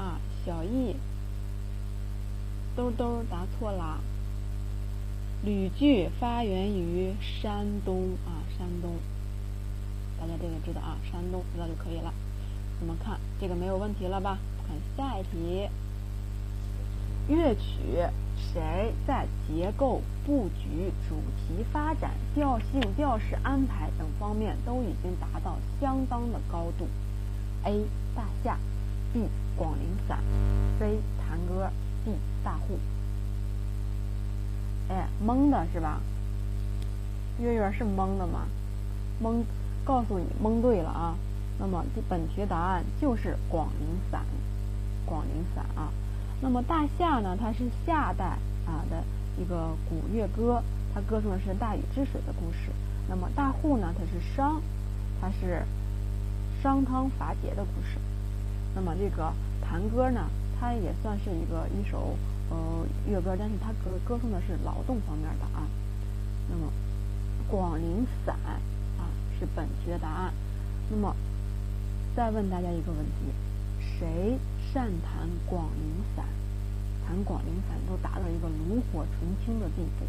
[0.00, 0.96] 啊，小易，
[2.74, 3.98] 兜兜答错啦。
[5.44, 8.92] 吕剧发源于山东啊，山东，
[10.18, 12.14] 大家这个知道啊，山东知道就可以了。
[12.80, 14.38] 我们看这个没有问题了吧？
[14.66, 15.68] 看下一题，
[17.28, 26.88] 乐曲谁在结构、布局、主题发展、调性、调式安排等方面都已经达到相当的高度
[27.64, 27.84] ？A.
[28.16, 28.56] 大夏。
[29.12, 29.28] B
[29.60, 30.18] 广陵散
[30.78, 31.70] ，C 弹歌
[32.02, 32.78] ，D 大户。
[34.88, 36.00] 哎，蒙的是吧？
[37.38, 38.46] 月月是蒙的吗？
[39.20, 39.44] 蒙，
[39.84, 41.14] 告诉你蒙对了啊！
[41.58, 44.24] 那么本题答案就是广陵散，
[45.04, 45.92] 广陵散啊。
[46.40, 48.24] 那么大夏呢，它是夏代
[48.64, 49.04] 啊的
[49.36, 50.62] 一个古乐歌，
[50.94, 52.72] 它歌颂的是大禹治水的故事。
[53.10, 54.62] 那么大户呢，它是商，
[55.20, 55.62] 它是
[56.62, 57.98] 商汤伐桀的故事。
[58.72, 59.32] 那么这个
[59.70, 62.16] 弹歌呢，它也算是一个一首
[62.50, 65.62] 呃乐歌，但是它歌歌颂的是劳动方面的啊。
[66.48, 66.72] 那么
[67.48, 68.34] 广陵散
[68.98, 69.06] 啊
[69.38, 70.34] 是本题的答案。
[70.90, 71.14] 那么
[72.16, 73.30] 再问大家一个问题：
[73.78, 74.36] 谁
[74.72, 76.24] 善弹广陵散？
[77.06, 80.04] 弹广陵散都达到一个炉火纯青的地步。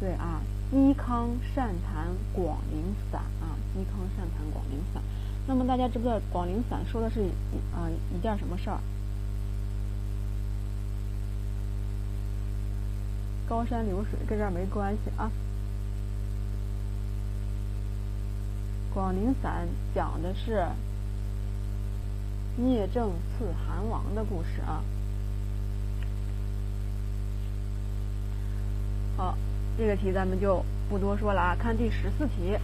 [0.00, 0.40] 对啊，
[0.74, 5.00] 嵇康善弹广陵散啊，嵇康善弹广陵散。
[5.46, 7.20] 那么大家知不知道广陵散说的是
[7.72, 8.80] 啊一件什么事儿？
[13.48, 15.30] 高山流水跟这儿没关系啊。
[18.92, 20.66] 广陵散讲的是。
[22.56, 24.80] 聂政刺韩王的故事啊，
[29.76, 31.56] 这个题咱们就不多说了啊。
[31.58, 32.56] 看第十四题，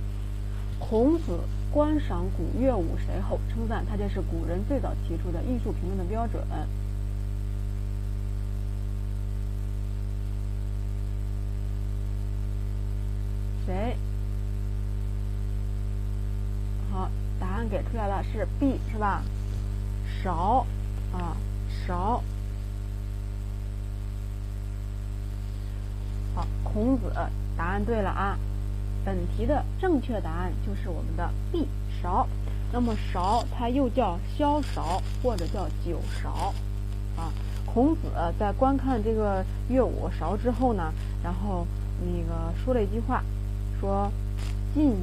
[0.79, 1.41] 孔子
[1.73, 6.43] 观赏古乐舞谁后称赞他这是古人最早提出的艺术评论的标准。
[13.67, 13.97] 谁？
[16.91, 17.09] 好，
[17.39, 19.23] 答案给出来了，是 B 是吧？
[20.23, 20.67] 勺
[21.13, 21.37] 啊，
[21.87, 22.23] 勺。
[26.35, 27.13] 好，孔子
[27.57, 28.39] 答案对了啊。
[29.05, 31.67] 本题的正确答案就是我们的 B
[32.03, 32.29] 勺。
[32.73, 36.53] 那么勺它又叫箫勺或者叫酒勺
[37.17, 37.33] 啊。
[37.67, 38.03] 孔子
[38.39, 40.93] 在观看这个乐舞勺之后呢，
[41.23, 41.67] 然后
[42.03, 43.23] 那个说了一句话，
[43.81, 44.13] 说
[44.75, 44.97] 尽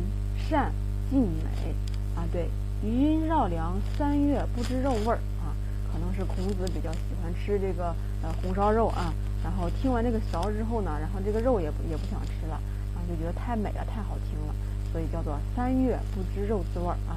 [0.50, 0.72] 善
[1.10, 1.74] 尽美
[2.16, 2.50] 啊，对。
[2.84, 5.50] 余音绕梁三月不知肉味儿啊，
[5.92, 7.88] 可能是孔子比较喜欢吃这个
[8.22, 9.12] 呃红烧肉啊。
[9.48, 12.56] 然后听完这个勺之后呢，然后这个肉也不也不想吃了
[12.94, 14.54] 啊，就觉得太美了，太好听了，
[14.92, 17.16] 所以叫做三月不知肉滋味儿啊。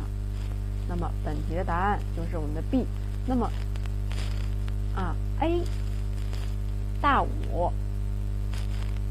[0.89, 2.87] 那么本题的答案就是我们的 B。
[3.27, 3.51] 那么
[4.95, 5.61] 啊 A
[7.03, 7.73] 大武，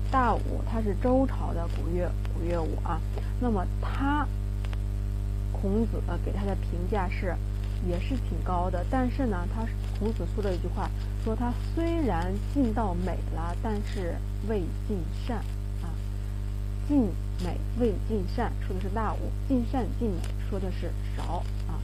[0.09, 3.01] 大武他是周朝的古乐古乐舞啊。
[3.41, 4.26] 那么他。
[5.61, 7.36] 孔子给他的评价是，
[7.88, 8.86] 也是挺高的。
[8.89, 9.65] 但是呢，他
[9.99, 10.89] 孔子说了一句话，
[11.23, 14.15] 说他虽然尽到美了，但是
[14.47, 15.38] 未尽善
[15.84, 15.93] 啊。
[16.88, 17.07] 尽
[17.43, 19.17] 美未尽善，说的是大武；
[19.47, 21.80] 尽善尽美，说的是勺啊。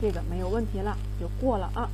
[0.00, 1.88] 这个没有问题了，就过了啊。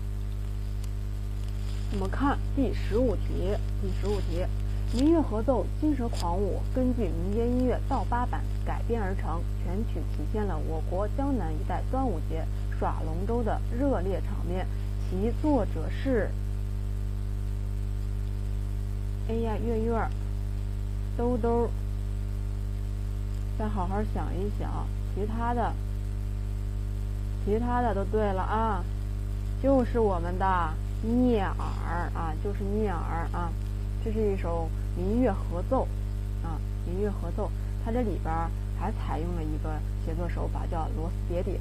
[1.93, 4.45] 我们看第十五题，第十五题。
[4.93, 12.45] 民乐合奏《金蛇狂舞》根据民间音乐倒八版改编而成，全曲体现了我国江南一带端午节
[12.79, 14.67] 耍龙舟的热烈场面。
[15.09, 16.31] 其作者是……
[19.29, 20.09] 哎呀，月月，
[21.17, 21.71] 兜兜，
[23.59, 25.73] 再好好想一想，其他的，
[27.45, 28.85] 其他的都对了啊，
[29.63, 33.51] 就是我们的聂耳啊，就是聂耳啊，
[34.05, 34.69] 这是一首。
[34.97, 35.89] 民乐合奏，
[36.45, 36.55] 啊，
[36.87, 37.51] 民乐合奏，
[37.85, 38.33] 它这里边
[38.79, 39.71] 还采用了一个
[40.07, 41.59] 写作手法，叫螺丝叠顶，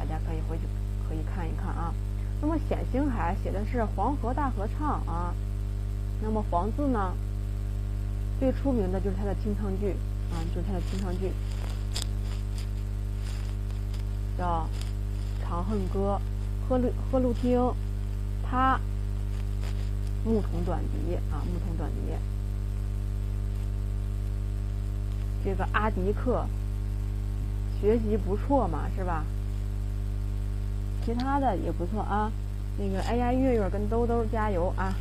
[0.00, 0.62] 大家可以回去
[1.06, 1.92] 可以看一看啊。
[2.40, 5.34] 那么冼星海写的是黄河大合唱啊，
[6.22, 7.12] 那么黄字呢，
[8.38, 9.90] 最出名的就是他的清唱剧
[10.32, 11.30] 啊，就是他的清唱剧，
[14.38, 14.66] 叫
[15.46, 16.18] 《长恨歌》，
[16.66, 17.60] 贺路贺路汀，
[18.42, 18.80] 他
[20.24, 22.14] 牧童短笛啊，牧童短笛。
[25.44, 26.46] 这个阿迪克
[27.78, 29.26] 学习不错嘛，是吧？
[31.04, 32.30] 其他的也不错啊。
[32.78, 34.94] 那个哎呀，月月跟兜兜加油啊！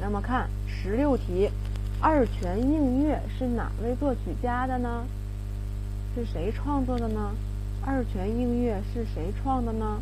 [0.00, 1.48] 那么看十六题，
[2.00, 5.04] 《二泉映月》是哪位作曲家的呢？
[6.14, 7.32] 是谁创作的呢？
[7.86, 10.00] 《二泉映月》是谁创的呢？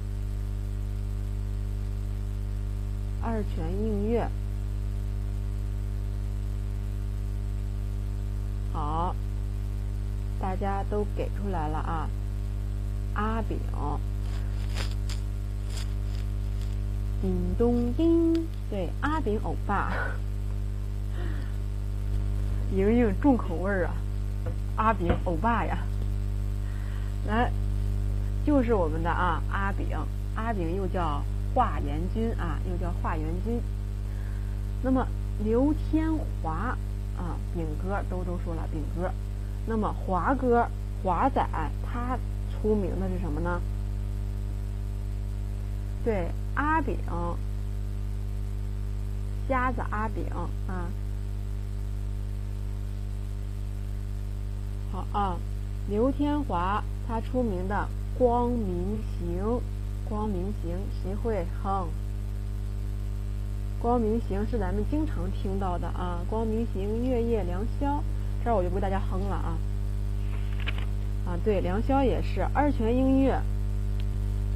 [3.24, 4.24] 《二泉映月》。
[8.72, 9.14] 好，
[10.40, 12.08] 大家都给出来了啊！
[13.14, 13.58] 阿炳，
[17.20, 19.92] 叮咚叮，对，阿炳欧巴，
[22.72, 23.94] 莹莹重口味儿啊！
[24.76, 25.78] 阿炳欧巴呀，
[27.26, 27.50] 来，
[28.46, 29.88] 就是我们的啊，阿炳，
[30.34, 31.22] 阿炳又叫
[31.54, 33.60] 华严君啊，又叫华严君。
[34.82, 35.06] 那么
[35.44, 36.10] 刘天
[36.42, 36.76] 华。
[37.18, 39.10] 啊，炳哥都都说了，炳哥，
[39.66, 40.64] 那么华哥
[41.02, 41.44] 华仔
[41.84, 42.16] 他
[42.52, 43.60] 出名的是什么呢？
[46.08, 46.96] 对，阿炳，
[49.46, 50.24] 瞎子阿炳
[50.66, 50.88] 啊。
[54.90, 55.36] 好啊，
[55.90, 57.86] 刘天华他出名的
[58.18, 59.44] 《光明行》，
[60.08, 61.86] 《光明行》谁会哼？
[63.82, 68.02] 《光明行》是咱们经常听到的啊，《光明行》月夜良宵，
[68.42, 69.58] 这儿我就不给大家哼了啊。
[71.26, 73.38] 啊，对，良宵也是二泉映月，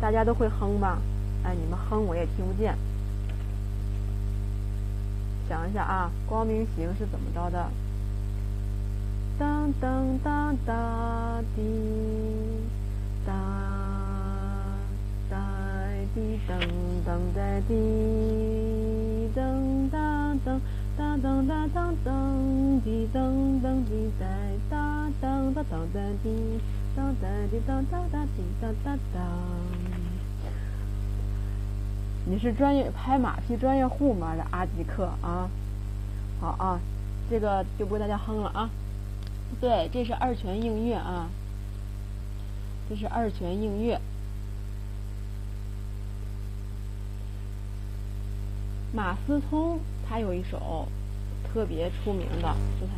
[0.00, 0.98] 大家都会哼吧？
[1.44, 2.76] 哎，你们哼我也听不见。
[5.48, 7.70] 想一下啊，《光明行》是怎么着的？
[9.38, 11.62] 当当当当滴，
[13.26, 13.32] 哒
[15.28, 15.36] 哒
[16.14, 16.52] 滴噔
[17.04, 17.74] 噔哒滴，
[19.34, 20.60] 噔哒噔
[20.96, 24.26] 哒噔哒噔噔滴噔噔滴哒
[24.70, 26.60] 哒噔哒噔哒滴，
[26.96, 30.01] 噔哒滴噔哒哒滴哒哒哒。
[32.24, 34.34] 你是专业拍马屁专业户吗？
[34.36, 35.50] 这阿吉克啊，
[36.40, 36.80] 好啊，
[37.28, 38.70] 这个就不给大家哼了啊。
[39.60, 41.28] 对，这是二泉映月啊，
[42.88, 44.00] 这是二泉映月。
[48.94, 50.86] 马思聪他有一首
[51.52, 52.92] 特别出名的，就他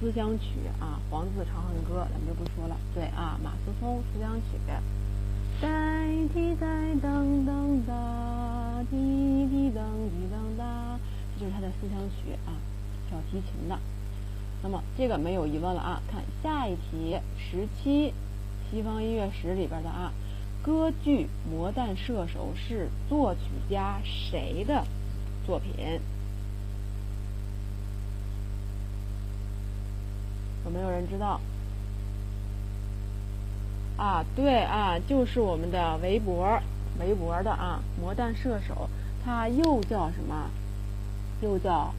[0.00, 0.46] 思乡曲
[0.80, 2.76] 啊，《黄字长恨歌》，咱们就不说了。
[2.94, 4.58] 对啊，马思聪思乡曲。
[5.60, 5.68] 代
[6.34, 6.66] 替在
[7.00, 7.94] 等等等，
[8.90, 10.98] 滴滴当滴当哒，
[11.34, 12.52] 这就是他的思乡曲啊，
[13.10, 13.78] 小提琴的。
[14.62, 16.02] 那么这个没有疑问了啊！
[16.08, 18.14] 看下一题，十七，
[18.70, 20.12] 西方音乐史里边的啊，
[20.62, 24.84] 歌剧《魔弹射手》是作曲家谁的
[25.44, 26.00] 作品？
[30.64, 31.40] 有没有人知道？
[33.96, 36.60] 啊，对啊，就是我们的韦伯，
[36.98, 38.74] 韦伯的啊，《魔弹射手》，
[39.24, 40.50] 它又叫什么？
[41.40, 41.92] 又叫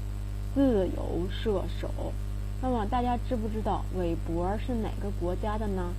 [0.53, 2.13] 自由射手。
[2.61, 5.93] 那么大家知不知道韦伯是哪个国家的呢？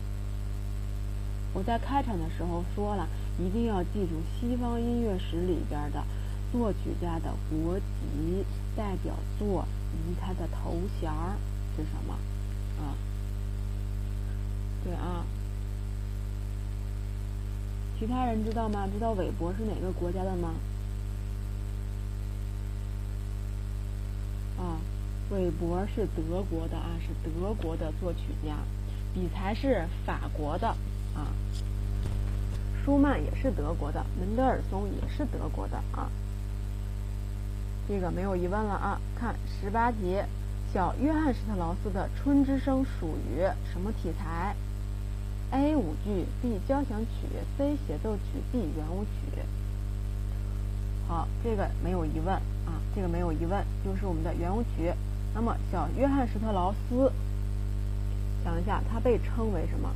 [1.52, 3.06] 我在开场的时候说了，
[3.38, 6.02] 一定要记住西方音乐史里边的
[6.50, 8.44] 作曲家的国籍、
[8.76, 11.10] 代表作以及他的头衔
[11.76, 12.14] 是什么
[12.80, 12.96] 啊？
[14.82, 15.24] 对啊，
[17.98, 18.88] 其他人知道吗？
[18.92, 20.50] 知道韦伯是哪个国家的吗？
[24.58, 24.76] 啊？
[25.30, 28.56] 韦伯是德国的啊，是德国的作曲家，
[29.14, 30.68] 比才是法国的
[31.14, 31.32] 啊，
[32.84, 36.10] 舒曼也是德国的，门德尔松也是德国的啊，
[37.88, 39.00] 这个没有疑问了啊。
[39.18, 40.20] 看十八题，
[40.74, 43.40] 小约翰施特劳斯的《春之声》属于
[43.72, 44.54] 什么题材
[45.54, 49.40] ？A 舞剧，B 交响曲，C 协奏曲，D 圆舞曲。
[51.06, 52.34] 好，这个没有疑问
[52.66, 54.92] 啊，这个没有疑问，就是我们的圆舞曲。
[55.32, 57.12] 那么，小约翰施特劳斯，
[58.42, 59.94] 想一下，他被称为什么？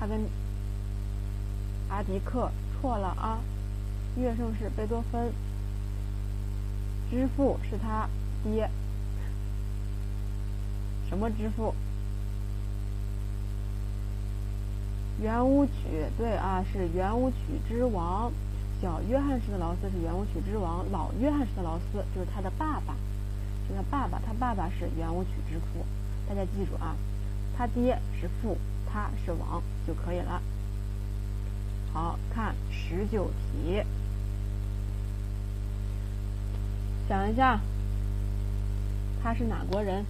[0.00, 0.24] 他跟
[1.90, 2.50] 阿迪克
[2.80, 3.40] 错了啊！
[4.16, 5.32] 乐圣是贝多芬，
[7.10, 8.08] 之父是他
[8.42, 8.70] 爹。
[11.12, 11.74] 什么之父？
[15.20, 15.70] 圆舞曲，
[16.16, 17.36] 对啊，是圆舞曲
[17.68, 18.32] 之王。
[18.80, 22.94] 小约翰施特劳斯是圆舞曲之王，老约翰施特劳斯就是他的爸爸，
[23.68, 25.84] 是他爸爸，他爸爸是圆舞曲之父。
[26.26, 26.96] 大家记住啊，
[27.58, 28.56] 他爹是父，
[28.90, 30.40] 他是王就可以了。
[31.92, 33.82] 好看十九题，
[37.06, 37.60] 想一下，
[39.22, 40.06] 他是哪国人？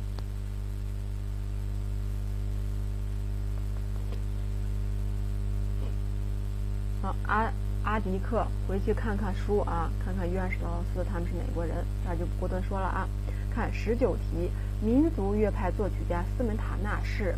[7.03, 7.53] 好，阿。
[7.85, 13.09] 阿迪克，回去看看书啊，看看约翰施特劳斯他们是哪国人，这就不过多说了啊。
[13.53, 14.49] 看十九题，
[14.81, 17.35] 民族乐派作曲家斯门塔纳是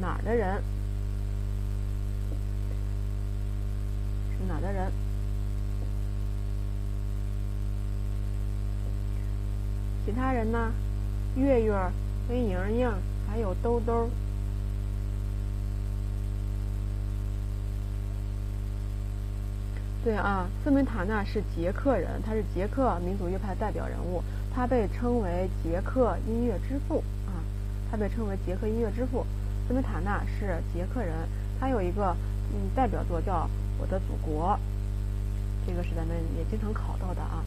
[0.00, 0.62] 哪儿的人？
[4.38, 4.92] 是哪的人？
[10.06, 10.72] 其他人呢？
[11.34, 11.74] 月月、
[12.28, 12.88] 黑莹莹，
[13.28, 14.08] 还有兜兜。
[20.02, 24.22] 对啊，斯门塔纳是捷克人，他是捷克民族乐派代表人物，
[24.54, 27.36] 他被称为捷克音乐之父啊，
[27.90, 29.26] 他被称为捷克音乐之父。
[29.68, 31.12] 斯门塔纳是捷克人，
[31.60, 32.16] 他有一个
[32.52, 33.44] 嗯代表作叫
[33.78, 34.58] 《我的祖国》，
[35.66, 37.44] 这个是咱们也经常考到的啊。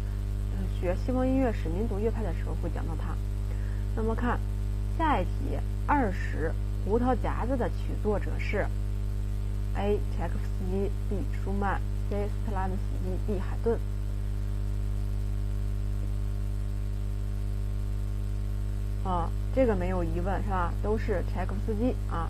[0.80, 3.16] 学西方音乐史、民族乐派的时候会讲到它。
[3.96, 4.40] 那么看
[4.98, 6.54] 下一题，二十，
[6.86, 8.68] 胡桃夹子的曲作者是
[9.76, 10.00] A.
[10.16, 11.16] 柴可夫斯基 B.
[11.44, 11.82] 舒曼
[12.14, 12.28] C.
[12.28, 13.40] 斯特拉文斯基 D.
[13.40, 13.80] 海顿。
[19.04, 20.72] 啊，这个没有疑问是吧？
[20.84, 22.30] 都是柴可夫斯基啊。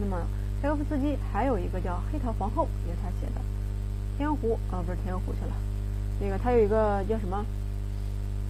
[0.00, 0.24] 那么
[0.62, 3.40] 柴可夫斯基还有一个叫《黑桃皇后》，也是他写的。
[4.16, 5.52] 天鹅湖啊，不是天鹅湖去了。
[6.20, 7.44] 那个他有一个叫什么？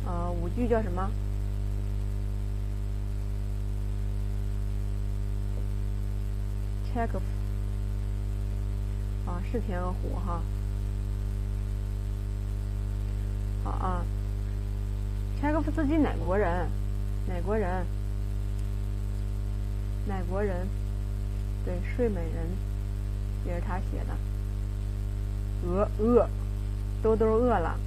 [0.04, 1.10] 呃，舞剧叫什么？
[6.92, 7.24] 柴可夫
[9.31, 10.43] 啊，是天鹅湖哈。
[13.62, 14.05] 好啊，
[15.41, 16.68] 柴可夫斯基哪国人？
[17.28, 17.87] 哪国人？
[20.09, 20.66] 哪国人？
[21.64, 22.45] 对，《睡美人》
[23.47, 24.16] 也是他写的。
[25.64, 26.28] 饿饿，
[27.03, 27.78] 兜兜饿了。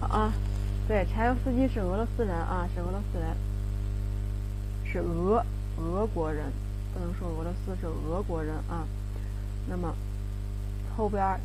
[0.00, 0.32] 啊，
[0.88, 3.36] 对，柴可夫斯基是俄罗斯人啊，是俄罗斯人，
[4.84, 5.44] 是俄
[5.78, 6.50] 俄国人，
[6.92, 8.86] 不能说俄罗斯是俄国人啊。
[9.68, 9.94] 那么
[10.96, 11.38] 后边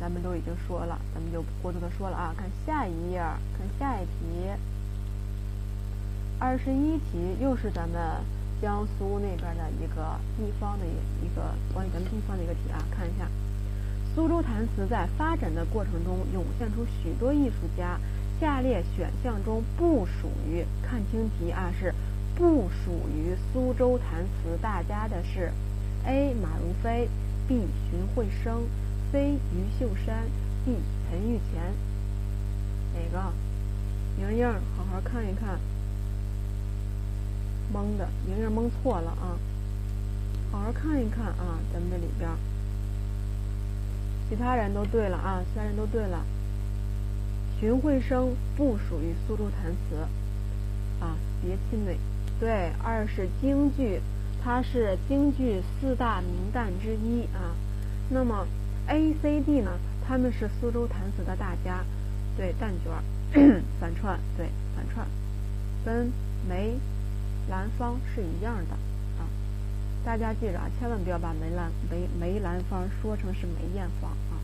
[0.00, 2.34] 咱们都已经说了，咱们就过多的说了啊。
[2.36, 3.18] 看下一页，
[3.56, 4.50] 看下一题，
[6.38, 8.00] 二十一题又是咱们。
[8.62, 11.42] 江苏那边的一个地方的一一个
[11.74, 13.28] 关于咱们地方的一个题啊，看一下，
[14.14, 17.98] 苏州弹词在发展的过程中涌现出许多艺术家，
[18.40, 21.92] 下列选项中不属于，看清题啊，是
[22.36, 25.52] 不属于苏州弹词大家的是
[26.04, 26.34] ：A.
[26.34, 27.08] 马如飞
[27.46, 27.54] ，B.
[27.88, 28.64] 荀慧生
[29.12, 29.34] ，C.
[29.34, 30.24] 余秀山
[30.64, 30.72] ，D.
[31.08, 31.72] 陈玉乾。
[32.94, 33.32] 哪个？
[34.20, 35.60] 莹莹，好好看一看。
[37.72, 39.38] 蒙的，莹莹蒙错了啊！
[40.50, 42.28] 好好看一看啊，咱们这里边，
[44.28, 46.24] 其他人都对了啊，其他人都对了。
[47.60, 50.08] 荀慧生不属于苏州弹词
[51.00, 51.96] 啊，别气馁。
[52.40, 54.00] 对，二是京剧，
[54.42, 57.54] 它是京剧四大名旦之一啊。
[58.10, 58.46] 那么
[58.88, 59.72] A、C、D 呢？
[60.06, 61.84] 他们是苏州弹词的大家。
[62.36, 62.90] 对，旦角
[63.80, 65.06] 反串，对，反串，
[65.84, 66.12] 跟
[66.48, 66.76] 梅。
[67.50, 68.74] 兰芳是一样的
[69.20, 69.28] 啊，
[70.02, 74.40] 大家记着啊，千万不要把梅兰梅梅兰芳说成是梅艳芳啊。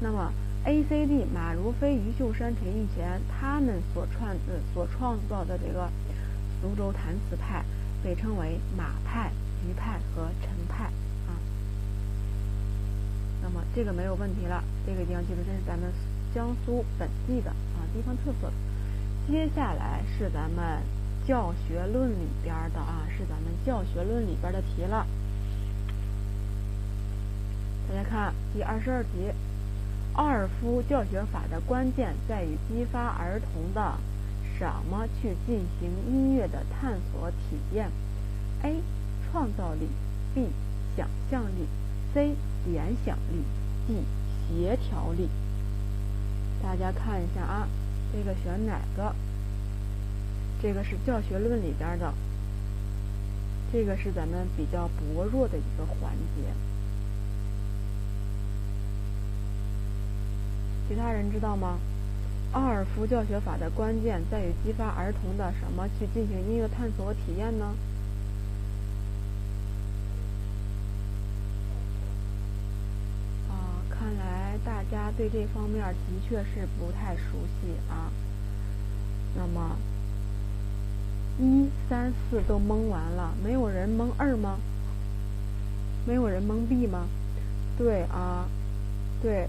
[0.00, 0.32] 那么
[0.64, 5.88] A、C、D，马如飞、余秀山、陈玉贤，他们所创呃所创造的这个
[6.60, 7.64] 苏州弹词派，
[8.02, 9.32] 被称为马派、
[9.66, 10.84] 余派和陈派
[11.26, 11.34] 啊。
[13.42, 15.90] 那么这个没有问题了，这个一定要记住，这是咱们
[16.34, 18.52] 江苏本地的啊地方特色。
[19.28, 20.82] 接下来是咱们。
[21.24, 25.06] 教学论里边的啊，是咱们教学论里边的题了。
[27.88, 29.30] 大家看第二十二题，
[30.14, 33.98] 奥尔夫教学法的关键在于激发儿童的
[34.58, 37.90] 什么去进行音乐的探索体验
[38.62, 38.82] ？A.
[39.24, 39.88] 创造力
[40.34, 40.48] ，B.
[40.94, 41.66] 想象力
[42.12, 42.34] ，C.
[42.66, 43.42] 联想力
[43.86, 44.04] ，D.
[44.46, 45.30] 协调力。
[46.62, 47.66] 大家看一下啊，
[48.12, 49.14] 这个选哪个？
[50.60, 52.12] 这个是教学论里边的，
[53.72, 56.52] 这个是咱们比较薄弱的一个环节。
[60.92, 61.78] 其他人知道吗？
[62.52, 67.74] 奥尔夫教学法的关键在于激发儿童的什么去进行音乐探索和体验呢？
[73.48, 78.12] 啊，看来大家对这方面的确是不太熟悉啊。
[79.34, 79.78] 那么。
[81.40, 84.58] 一三四都蒙完了，没有人蒙二吗？
[86.06, 87.06] 没有人蒙 B 吗？
[87.78, 88.46] 对啊，
[89.22, 89.48] 对，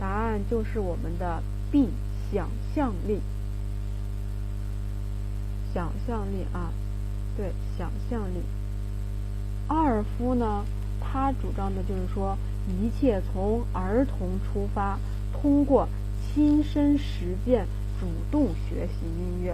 [0.00, 1.90] 答案就是我们的 B，
[2.32, 3.20] 想象力。
[5.72, 6.72] 想象力啊，
[7.36, 8.42] 对，想象力。
[9.68, 10.64] 阿尔夫呢，
[11.00, 12.36] 他主张的就是说，
[12.66, 14.98] 一切从儿童出发，
[15.32, 15.86] 通过
[16.34, 17.66] 亲身实践，
[18.00, 19.52] 主动学习音乐。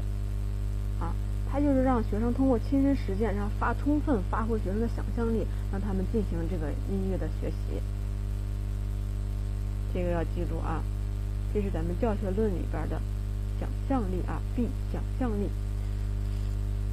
[1.01, 1.12] 啊
[1.53, 7.80] 他就是让学生通过亲身实践，让发充分发挥学生的想象力，让他们进行这个音乐的学习。
[9.97, 10.84] 这个要记住啊，
[11.55, 13.01] 这是咱们教学论里边的
[13.59, 15.49] 想象力啊，B 想象力。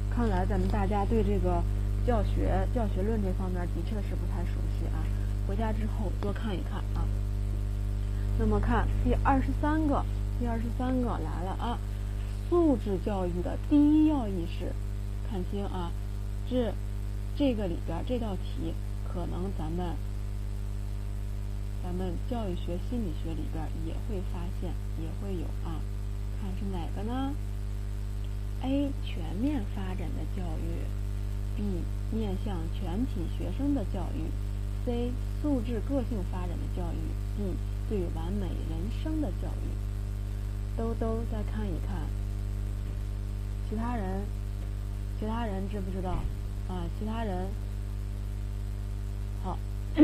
[0.08, 1.62] 看来咱们大家对这个
[2.06, 5.04] 教学教学论这方面的确是不太熟悉啊，
[5.46, 7.04] 回家之后多看一看啊。
[8.38, 10.02] 那么看第二十三个，
[10.40, 11.78] 第二十三个来了啊。
[12.48, 14.72] 素质教育的第一要义是，
[15.30, 15.92] 看清啊，
[16.48, 16.72] 这
[17.36, 18.72] 这个里边这道题
[19.12, 19.94] 可能咱们
[21.84, 25.78] 咱们教育学心理学里边也会发现，也会有啊。
[26.40, 27.34] 看是哪个呢
[28.62, 30.80] ？A 全面发展的教育
[31.54, 31.62] ，B
[32.16, 34.24] 面向全体学生的教育
[34.86, 35.12] ，C
[35.42, 36.96] 素质个性发展的教育
[37.36, 37.54] ，D
[37.90, 39.68] 对完美人生的教育。
[40.78, 42.00] 兜兜再看一看，
[43.68, 44.24] 其他人，
[45.20, 46.12] 其他人知不知道
[46.66, 46.88] 啊？
[46.98, 47.46] 其他人，
[49.44, 49.58] 好，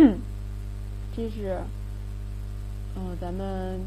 [1.15, 1.63] 这是，
[2.97, 3.81] 嗯，咱们。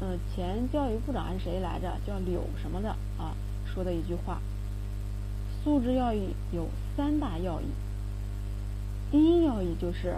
[0.00, 1.96] 嗯，前教育部长是谁来着？
[2.04, 3.32] 叫柳什么的啊？
[3.64, 4.40] 说的一句话：
[5.62, 6.66] 素质教育有
[6.96, 7.66] 三大要义。
[9.12, 10.16] 第一要义就是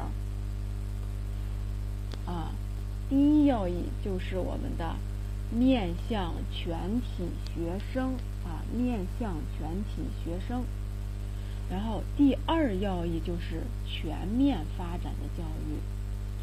[2.24, 2.52] 啊，
[3.10, 4.96] 第一要义就是我们的
[5.50, 8.14] 面向全体学生
[8.46, 10.64] 啊，面向全体学生。
[11.70, 15.76] 然后第二要义就是全面发展的教育，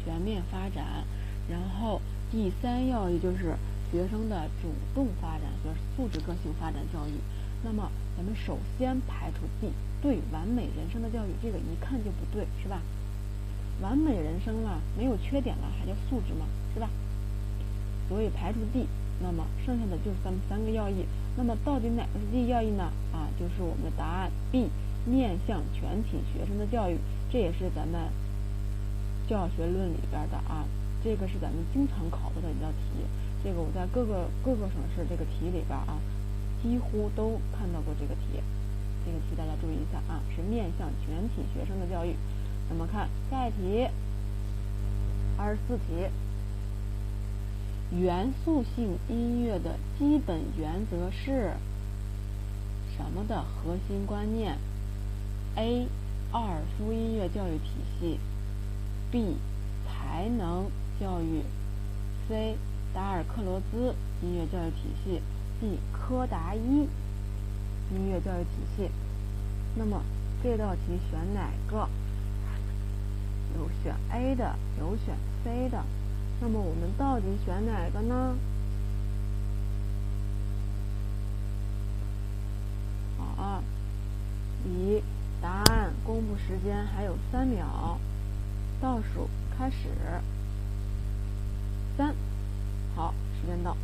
[0.04, 1.04] 全面发展，
[1.48, 2.00] 然后。
[2.32, 3.54] 第三要义就是
[3.92, 7.12] 学生的主动发展和素质个性发展教育。
[7.62, 9.70] 那么，咱们首先排除 D
[10.02, 12.82] 对完美人生的教育，这个一看就不对，是吧？
[13.80, 16.44] 完美人生了，没有缺点了，还叫素质吗？
[16.74, 16.90] 是吧？
[18.08, 18.88] 所以排除 D，
[19.22, 21.04] 那么剩下的就是咱们三个要义。
[21.36, 22.90] 那么到底哪个是 D 要义呢？
[23.12, 24.70] 啊，就是我们的答案 B，
[25.06, 26.96] 面向全体学生的教育，
[27.30, 28.10] 这也是咱们
[29.28, 30.64] 教学论里边的啊。
[31.02, 33.04] 这个是咱们经常考到的一道题，
[33.44, 35.98] 这个我在各个各个省市这个题里边啊，
[36.62, 38.40] 几乎都看到过这个题。
[39.04, 42.16] 这个题大家注意一下啊，是面向全体学生的教育。
[42.70, 43.86] 那么看下一题，
[45.36, 46.08] 二十四题，
[48.00, 51.52] 元素性音乐的基本原则是
[52.96, 54.56] 什么的核心观念
[55.56, 55.86] ？A.
[56.32, 57.68] 奥尔夫音乐教育体
[58.00, 58.18] 系
[59.14, 59.36] ，B.
[59.86, 60.68] 才能。
[61.00, 61.42] 教育
[62.28, 62.56] ，C.
[62.94, 65.20] 达尔克罗兹音乐教育体系
[65.60, 65.78] ，D.
[65.92, 66.88] 柯达伊
[67.92, 68.90] 音乐教育体系。
[69.74, 70.00] 那么
[70.40, 71.88] 这道题选哪个？
[73.58, 75.82] 有选 A 的，有选 C 的。
[76.40, 78.36] 那么我们到底选哪个呢？
[83.18, 83.62] 好啊，
[84.64, 85.02] 离
[85.42, 87.98] 答案公布时间还有三秒，
[88.84, 89.88] 倒数开始。
[91.96, 92.14] 三，
[92.94, 93.74] 好，时间到，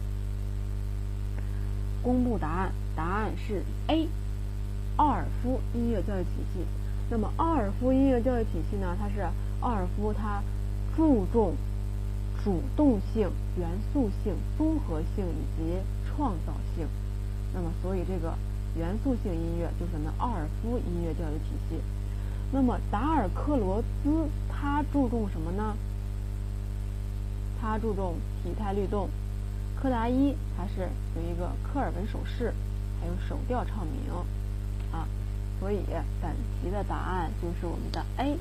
[2.03, 2.73] 公布答案。
[2.95, 4.07] 答案是 A，
[4.97, 6.67] 奥尔夫音乐教育体系。
[7.09, 8.95] 那么，奥尔夫音乐教育体系呢？
[9.01, 9.27] 它是
[9.61, 10.43] 奥尔夫，它
[10.95, 11.55] 注重
[12.45, 16.87] 主动性、元素性、综合性以及创造性。
[17.55, 18.35] 那么，所以这个
[18.77, 21.81] 元素性音乐就是咱们奥尔夫音乐教育体系。
[22.53, 24.29] 那么，达尔克罗兹
[24.61, 25.75] 他注重什么呢？
[27.59, 29.09] 他注重体态律动，
[29.81, 32.53] 柯达伊他是有一个科尔文手势，
[33.01, 34.13] 还有手调唱名，
[34.93, 35.09] 啊，
[35.59, 35.81] 所以
[36.21, 38.37] 本题的答案就是我们的 A。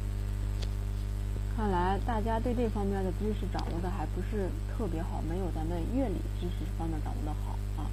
[1.56, 7.88] 看来大家对这方面的知识掌握的还不是特别好，没有咱们乐理知识方面掌握的好啊。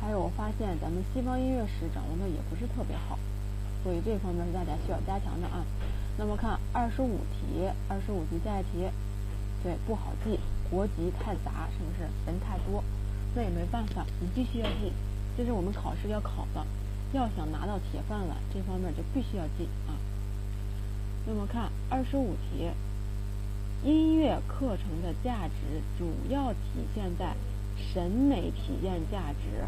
[0.00, 3.18] 还有我发现咱们西方音乐史掌握的也不是特别好，
[3.82, 5.64] 所以这方面是大家需要加强的啊。
[6.16, 8.88] 那么看二十五题，二十五题下一题。
[9.62, 10.38] 对，不好记，
[10.70, 12.84] 国籍太杂，是不是人太多？
[13.34, 14.92] 那也没办法，你必须要记，
[15.36, 16.64] 这是我们考试要考的，
[17.12, 19.96] 要想拿到铁饭碗，这方面就必须要记啊。
[21.26, 22.68] 那么看二十五题，
[23.82, 27.34] 音乐课程的价值主要体现在
[27.76, 29.64] 审美体验价值、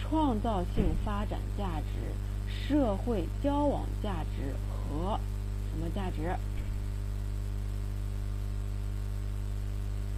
[0.00, 2.14] 创造性发展价值、
[2.48, 4.54] 社会交往价值
[4.88, 5.20] 和
[5.70, 6.26] 什么价值？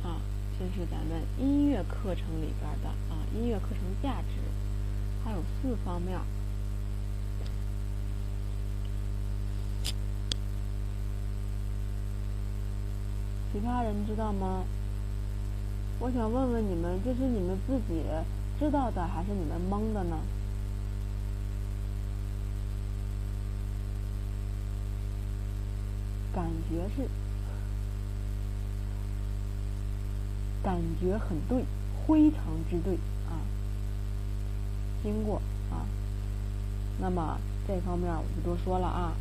[0.02, 0.16] 啊
[0.58, 4.40] 这是咱们音乐课程里边的啊，音乐课程价值，
[5.24, 6.18] 它有四方面。
[13.52, 14.64] 其他人知道吗？
[15.98, 18.04] 我想问问你们，这是你们自己
[18.58, 20.18] 知道的，还是你们蒙的呢？
[26.32, 27.08] 感觉是。
[30.62, 31.64] 感觉很对，
[32.06, 32.94] 非常之对
[33.26, 33.40] 啊！
[35.02, 35.86] 听过啊，
[37.00, 39.16] 那么这方面我就多说了啊。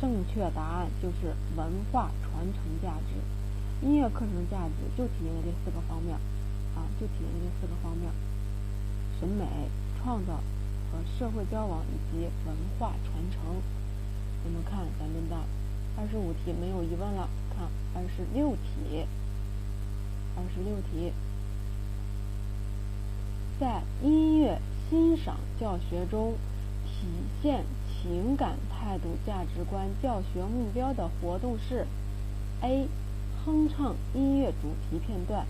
[0.00, 6.16] 正确答案就是文化传承价值，音乐课程价值就体现在这四个方面
[6.74, 8.10] 啊，就体现在这四个方面：
[9.20, 9.46] 审美、
[10.02, 10.42] 创造
[10.90, 13.62] 和社会交往以及文化传承。
[14.42, 15.36] 我们看咱们的
[16.00, 19.04] 二十五题没有疑问了，看二十六题。
[20.34, 21.12] 二十六题，
[23.60, 26.32] 在音乐欣赏教学中，
[26.86, 27.06] 体
[27.42, 31.86] 现情感态度、价值观、教学目标的活动是
[32.62, 32.88] ：A.
[33.44, 35.44] 哼唱音乐主题片段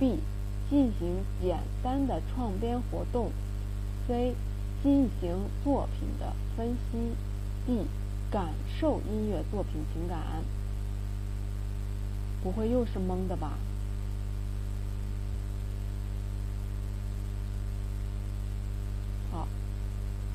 [0.00, 0.16] ；B.
[0.70, 3.30] 进行简单的创编活动
[4.08, 4.32] ；C.
[4.82, 6.98] 进行作品的分析
[7.68, 7.84] ；D.
[8.32, 8.48] 感
[8.80, 10.18] 受音乐作品情感。
[12.42, 13.52] 不会又是蒙的吧？
[19.30, 19.46] 好，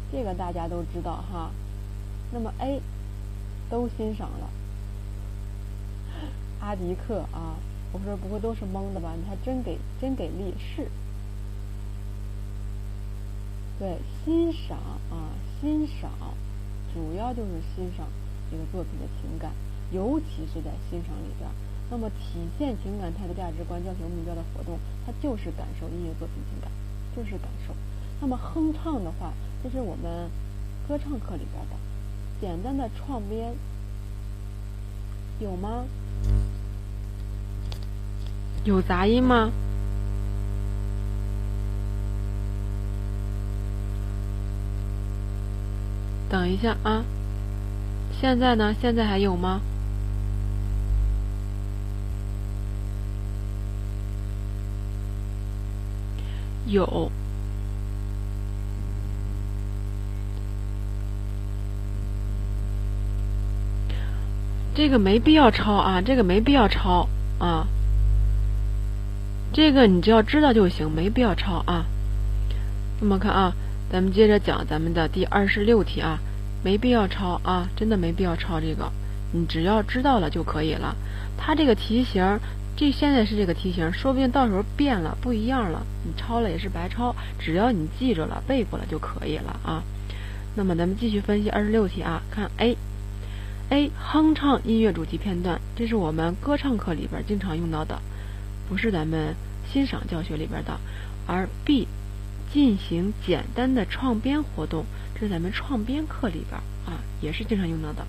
[0.10, 1.52] 这个大家都知道哈。
[2.32, 2.82] 那么 A
[3.70, 4.50] 都欣赏了，
[6.62, 7.56] 阿迪克啊，
[7.92, 9.12] 我说不会都是蒙的吧？
[9.18, 10.88] 你还真给真给力是。
[13.80, 14.78] 对，欣赏
[15.12, 16.10] 啊，欣赏，
[16.94, 18.08] 主要就是欣赏
[18.50, 19.52] 这个作品的情感，
[19.92, 21.50] 尤其是在欣赏里边。
[21.90, 26.70] 那么，体现情感态度、价值观、教学目标的活动，它就是感受音乐作品情感，
[27.16, 27.74] 就是感受。
[28.20, 29.32] 那么，哼唱的话，
[29.64, 30.30] 这是我们
[30.88, 31.76] 歌唱课里边的
[32.42, 33.54] 简单的创编，
[35.40, 35.86] 有吗？
[38.66, 39.50] 有杂音吗？
[46.30, 47.04] 等一下啊！
[48.20, 48.76] 现在呢？
[48.82, 49.62] 现在还有吗？
[56.66, 57.10] 有，
[64.76, 67.08] 这个没必要抄啊，这个没必要抄
[67.40, 67.68] 啊，
[69.54, 71.86] 这个你只要知道就行，没必要抄啊。
[73.00, 73.54] 那么看啊，
[73.92, 76.20] 咱们接着讲咱们的第二十六题啊，
[76.64, 78.92] 没必要抄啊，真的没必要抄这个，
[79.32, 80.96] 你只要知道了就可以了。
[81.38, 82.40] 它这个题型。
[82.80, 87.16] 这现在是这个题型，说不定到时候变了，不一样了，你抄了也是白抄。
[87.40, 89.82] 只要你记着了、背过了就可以了啊。
[90.54, 98.00] 那么咱们继续分析二十六题啊，看 A，A 哼唱音乐主题片段，这是我们歌唱课里边经常用到的，
[98.70, 99.34] 不是咱们
[99.74, 100.78] 欣赏教学里边的。
[101.26, 101.88] 而 B
[102.54, 108.06] 进行简单的创编活动，这是咱们创编课里边啊，也是经常用到的。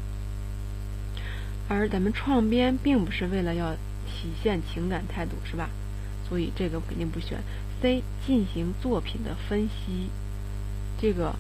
[1.69, 3.77] 而咱们创编并不是为了要。
[4.11, 5.69] 体现情感态度是吧？
[6.29, 7.39] 所以这个肯定不选。
[7.81, 10.09] C 进行作品的分析，
[10.99, 11.37] 这个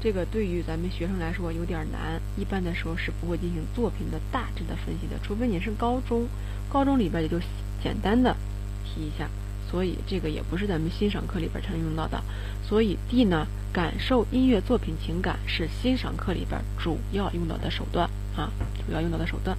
[0.00, 6.28] 这个对于咱们学生来说有点难，一般的时候是不会进行作品的大致的分析的，除非你是高中，
[6.68, 7.40] 高中里边也就
[7.82, 8.36] 简单的
[8.84, 9.26] 提一下。
[9.70, 12.22] 所以这个也不是咱们欣赏课里边常用到的。
[12.66, 18.50] 所以 D 呢，感受音乐作品情感是欣赏课里边主要用到的手段啊，
[18.86, 19.56] 主要用到的手段。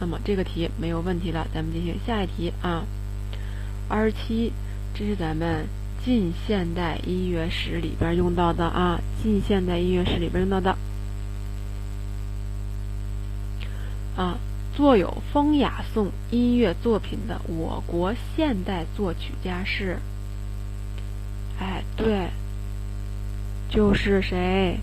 [0.00, 2.84] 那么这个题没有问题了，咱们进行下一题啊。
[3.88, 4.52] 二十七，
[4.94, 5.66] 这是咱们
[6.04, 10.76] 近现代音乐史里边用到的啊，近现代音乐史里边用到的
[14.16, 14.38] 啊。
[14.74, 19.98] 作有《风雅颂》音乐作品的我国现代作曲家是？
[21.58, 22.30] 哎，对，
[23.68, 24.80] 就是谁？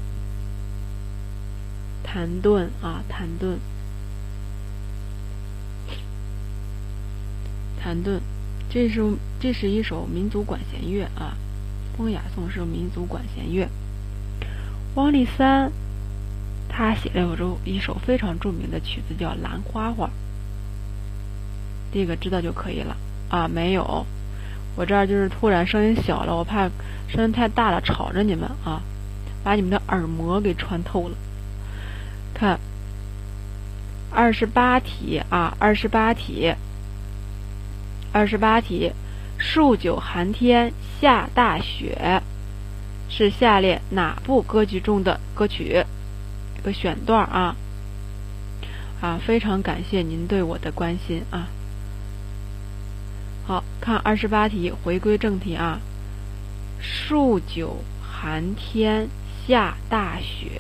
[2.04, 3.60] 谭盾啊，谭盾。
[7.82, 8.20] 谭盾，
[8.70, 9.04] 这是
[9.40, 11.36] 这是一首民族管弦乐啊，
[11.98, 13.68] 《风雅颂》是民族管弦乐。
[14.96, 15.72] 汪立三，
[16.70, 20.06] 他写了一首一首非常著名的曲子，叫《兰花花》。
[21.92, 22.96] 这个知道就可以了
[23.30, 23.48] 啊。
[23.48, 24.06] 没有，
[24.76, 26.70] 我这儿就是突然声音小了，我怕
[27.10, 28.82] 声音太大了吵着你们啊，
[29.44, 31.16] 把你们的耳膜给穿透了。
[32.34, 32.60] 看，
[34.12, 36.54] 二十八题啊，二十八题。
[38.12, 38.92] 二十八题，
[39.38, 42.24] 数九寒天下大雪，
[43.08, 45.86] 是下列哪部歌剧中的歌曲？
[46.60, 47.56] 一个选段啊
[49.00, 49.18] 啊！
[49.26, 51.48] 非常感谢您对我的关心啊！
[53.48, 55.80] 好看二十八题，回归正题啊！
[56.82, 59.08] 数九寒天
[59.48, 60.60] 下大雪，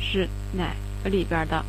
[0.00, 0.74] 是哪
[1.04, 1.10] 个？
[1.10, 1.64] 里边的，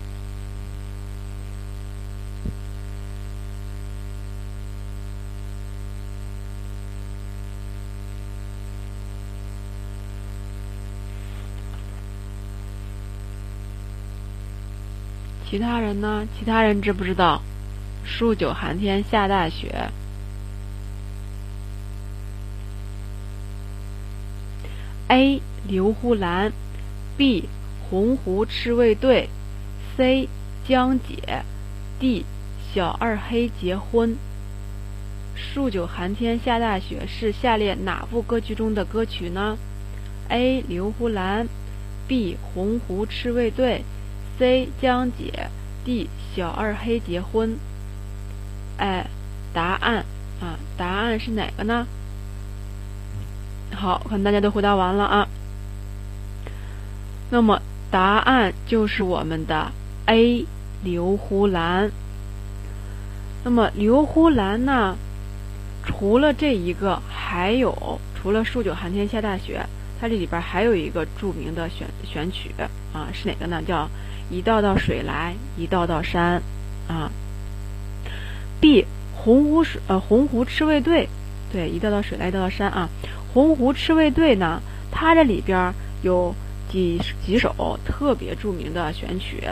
[15.49, 16.27] 其他人呢？
[16.37, 17.41] 其他人知不知道？
[18.05, 19.89] 数九寒天下大雪。
[25.07, 26.53] A 刘胡兰
[27.17, 27.49] ，B
[27.89, 29.29] 洪湖赤卫队
[29.97, 30.29] ，C
[30.67, 31.43] 江姐
[31.99, 32.25] ，D
[32.71, 34.17] 小二黑结婚。
[35.35, 39.57] 数九寒天下大雪是下列哪部歌剧中的歌曲呢
[40.27, 41.47] ？A 刘胡兰
[42.07, 43.83] ，B 洪湖赤卫队
[44.39, 45.49] ，C 江姐
[45.83, 47.59] ，D 小二黑结婚。
[48.77, 49.05] 哎，
[49.53, 50.05] 答案
[50.41, 51.85] 啊，答案是哪个呢？
[53.75, 55.27] 好，看大家都回答完了啊。
[57.29, 57.61] 那么
[57.91, 59.71] 答案就是我们的
[60.05, 60.45] A
[60.83, 61.91] 刘胡兰。
[63.43, 64.95] 那么刘胡兰呢，
[65.85, 69.65] 除了这一个，还有除了数九寒天下大雪，
[69.99, 72.51] 它这里边还有一个著名的选选曲
[72.93, 73.61] 啊，是哪个呢？
[73.61, 73.89] 叫
[74.29, 76.41] 一道道水来，一道道山
[76.87, 77.11] 啊。
[78.61, 81.07] B 洪湖水呃洪湖赤卫队，
[81.51, 82.89] 对，一道道水来，一道道山啊。
[83.33, 84.61] 洪湖赤卫队呢，
[84.91, 86.33] 它这里边有
[86.69, 89.43] 几几首特别著名的选曲，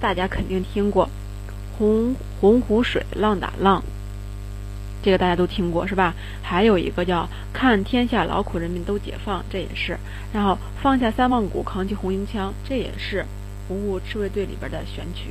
[0.00, 1.06] 大家肯定听过，
[1.78, 3.80] 《洪洪湖水浪打浪》，
[5.02, 6.14] 这个大家都听过是吧？
[6.42, 9.98] 还有一个叫《看天下劳苦人民都解放》，这也是。
[10.32, 13.24] 然后放下三万股，扛起红缨枪，这也是
[13.66, 15.30] 鸿鹄赤卫队里边的选曲。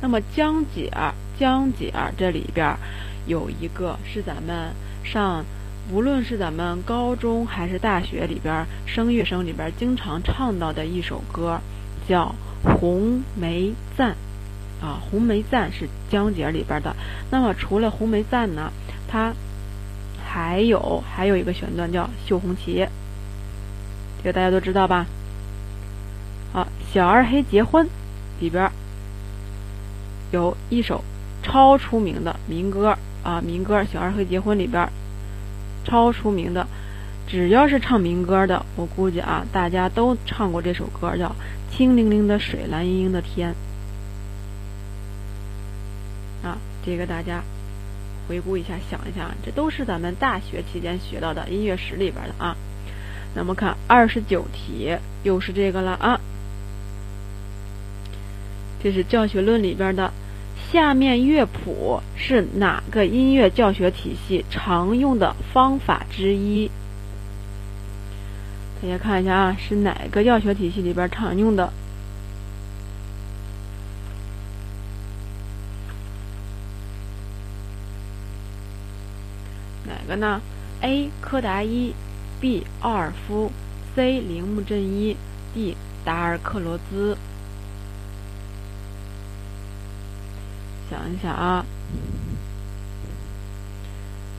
[0.00, 0.90] 那么江姐，
[1.38, 2.76] 江姐这里边
[3.26, 4.72] 有一个是咱们
[5.04, 5.44] 上。
[5.90, 11.60] 无论是咱们高中还是大学里边，声乐生里边经常唱到的一首歌，
[12.08, 12.32] 叫
[12.78, 14.14] 《红梅赞》
[14.86, 16.94] 啊，《红梅赞》是江姐里边的。
[17.32, 18.70] 那么除了《红梅赞》呢，
[19.08, 19.34] 它
[20.24, 22.80] 还有还有一个选段叫《绣红旗》，
[24.18, 25.04] 这个大家都知道吧？
[26.52, 27.86] 啊，《小二黑结婚》
[28.40, 28.70] 里边
[30.30, 31.02] 有一首
[31.42, 34.88] 超出名的民歌啊，民歌《小二黑结婚》里边。
[35.84, 36.64] 超出名的，
[37.26, 41.26] 只要是唱民歌的，我估计啊，大家都唱过这首歌，叫
[41.76, 43.52] 《清凌凌的水，蓝盈盈的天》
[46.46, 46.56] 啊。
[46.86, 47.42] 这个大家
[48.28, 52.56] 回顾一下，想一下，这都是咱们大学期间学到的音乐史里边的啊。
[53.34, 56.20] 那么看二十九题，又是这个了啊。
[58.82, 60.12] 这是教学论里边的。
[60.70, 66.70] 下面乐谱是哪个音乐教学体系常用的方法之一？
[68.80, 71.70] 大家看一下啊，是哪个教学体系里边常用的？
[79.86, 80.40] 哪个呢
[80.80, 81.10] ？A.
[81.20, 81.92] 柯达伊
[82.40, 82.66] ，B.
[82.80, 83.52] 奥尔夫
[83.94, 84.20] ，C.
[84.20, 85.16] 铃木正一
[85.52, 85.76] ，D.
[86.02, 87.18] 达尔克罗兹。
[90.92, 91.64] 想一想啊，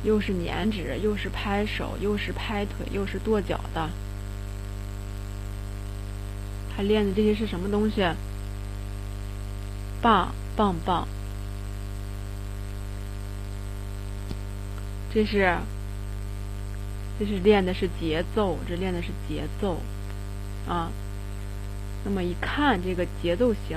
[0.03, 3.89] 又是粘纸，又是拍手，又是拍腿，又是跺脚的，
[6.77, 8.07] 他练的这些是什么东西？
[9.99, 11.07] 棒棒棒！
[15.11, 15.57] 这是，
[17.17, 19.81] 这是练的是节奏，这练的是节奏
[20.67, 20.91] 啊。
[22.05, 23.75] 那么一看这个节奏型，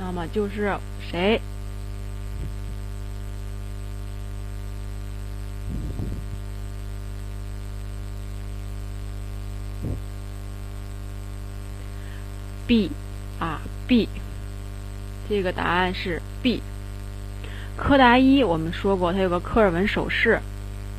[0.00, 0.76] 那么就是
[1.08, 1.40] 谁
[12.68, 12.90] ？B，
[13.40, 14.08] 啊 B，
[15.28, 16.62] 这个答案是 B。
[17.76, 20.38] 柯达伊我们说过，它有个科尔文手势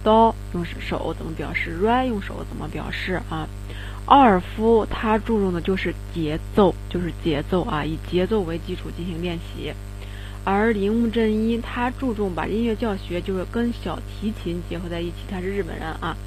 [0.04, 3.48] ，Do 用手怎么表示，Re 用手怎么表示啊？
[4.06, 9.72] 奥尔夫他注重的就是节奏，就是节奏啊，以节奏为基础进行练习。
[10.44, 16.18] 而铃木正一他注重把音乐教学就是跟小提琴结合在一起，他是日本人啊。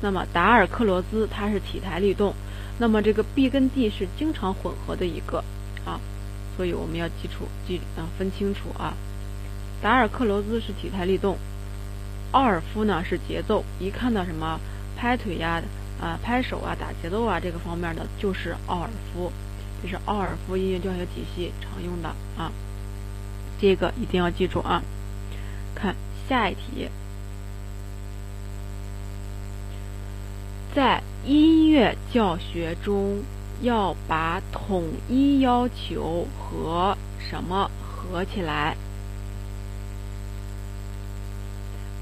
[0.00, 2.32] 那么达尔克罗兹他是体态律动。
[2.78, 5.42] 那么这个 B 跟 D 是经常混合的一个
[5.84, 5.98] 啊，
[6.56, 8.94] 所以我们要记住记啊分清楚啊。
[9.80, 11.38] 达尔克罗兹是体态律动，
[12.32, 13.64] 奥尔夫呢是节奏。
[13.78, 14.60] 一看到什么
[14.96, 15.62] 拍腿呀
[16.00, 19.32] 啊拍手啊打节奏啊这个方面的，就是奥尔夫，
[19.82, 22.52] 这是奥尔夫音乐教学体系常用的啊。
[23.58, 24.82] 这个一定要记住啊。
[25.74, 25.94] 看
[26.28, 26.88] 下一题。
[30.76, 33.22] 在音乐教学中，
[33.62, 38.76] 要把统一要求和什么合起来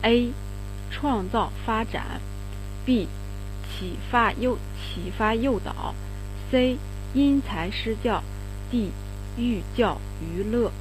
[0.03, 0.33] ？A.
[0.91, 2.21] 创造发展
[2.85, 3.07] ，B.
[3.71, 5.95] 启发诱启发诱导
[6.51, 6.77] ，C.
[7.15, 8.25] 因材施教
[8.73, 8.91] ，D.
[9.39, 10.73] 寓教于乐。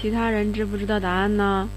[0.00, 1.68] 其他人知不知道答案呢？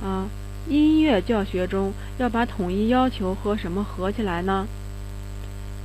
[0.00, 0.28] 啊，
[0.68, 4.68] 音乐教学中要把统一要求和什么合起来呢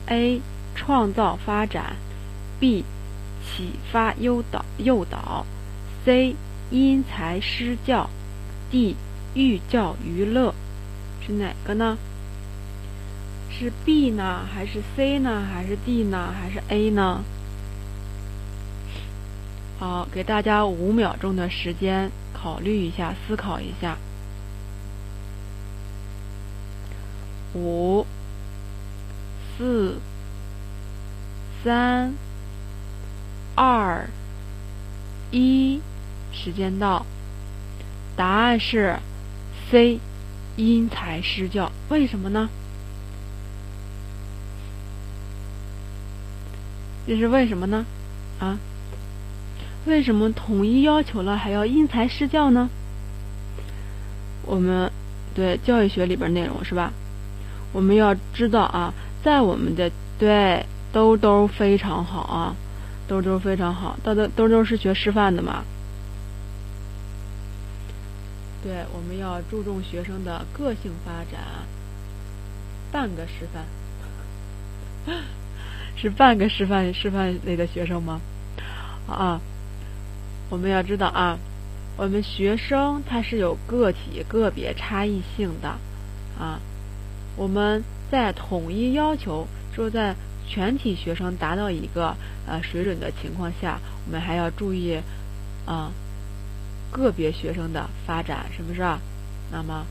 [0.06, 0.40] ？A.
[0.76, 1.95] 创造发展
[2.60, 2.86] ，B.
[3.44, 5.45] 启发诱导诱导
[6.06, 6.36] ，C.
[6.70, 8.07] 因材施教
[8.70, 8.95] ，D.
[9.34, 10.53] 寓教于乐，
[11.26, 11.98] 是哪个呢？
[13.49, 17.24] 是 B 呢，还是 C 呢，还是 D 呢，还是 A 呢？
[19.80, 23.98] 好，给大家五秒钟的时间考虑一下，思考一下。
[27.56, 28.06] 五、
[29.58, 30.02] 四、
[31.64, 32.14] 三、
[33.56, 34.10] 二、
[35.32, 35.80] 一，
[36.34, 37.06] 时间到。
[38.18, 39.00] 答案是
[39.72, 40.02] C，
[40.58, 41.72] 因材施教。
[41.88, 42.50] 为什么呢？
[47.08, 47.86] 这是为什么呢？
[48.40, 48.60] 啊？
[49.90, 52.70] 为什么统一要求了还要因材施教呢？
[54.45, 54.91] 我们
[55.36, 56.94] 对教育学里边内容是吧？
[57.74, 58.94] 我们要知道啊，
[59.24, 62.56] 在我们的对兜兜非常好啊，
[63.07, 63.98] 兜兜非常好。
[64.03, 65.64] 兜兜兜兜是学师范的嘛？
[68.64, 71.41] 对，我们要注重学生的个性发展。
[72.91, 73.64] 半个师范
[75.95, 78.20] 是半个师范师范类的学生吗？
[79.07, 79.40] 啊？
[80.50, 81.38] 我们要知道啊，
[81.96, 85.70] 我们学生他是有个体、个别差异性的
[86.40, 86.60] 啊。
[87.36, 90.16] 我们在统一要求说，在
[90.48, 92.16] 全体学生达到一个
[92.48, 95.00] 呃水准的情况下，我们还要注意
[95.66, 95.92] 啊
[96.92, 98.82] 个别学生的发展，是不是？
[98.82, 99.00] 啊
[99.52, 99.86] 那么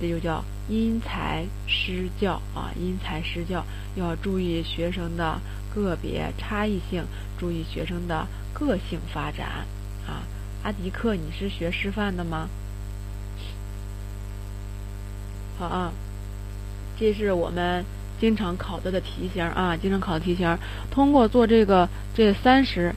[0.00, 3.64] 这就叫因材施教啊，因材施教
[3.96, 5.40] 要注意学生的
[5.74, 7.04] 个别差异性，
[7.38, 9.66] 注意学生的个性发展。
[10.06, 10.22] 啊，
[10.62, 12.48] 阿迪克，你是学师范的吗？
[15.58, 15.92] 好啊，
[16.98, 17.84] 这是我们
[18.20, 20.58] 经常考到的题型啊，经常考的题型。
[20.90, 22.94] 通过做这个这三十，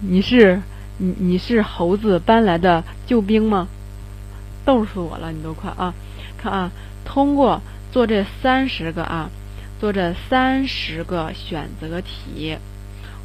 [0.00, 0.60] 你是
[0.98, 3.68] 你你是猴子搬来的救兵吗？
[4.64, 5.94] 逗死我了，你都快啊！
[6.38, 6.70] 看啊，
[7.04, 9.30] 通过做这三十个啊，
[9.80, 12.56] 做这三十个选择题。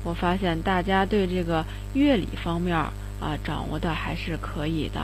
[0.05, 1.65] 我发现大家对这个
[1.95, 4.99] 乐理方面啊掌握的还是可以的，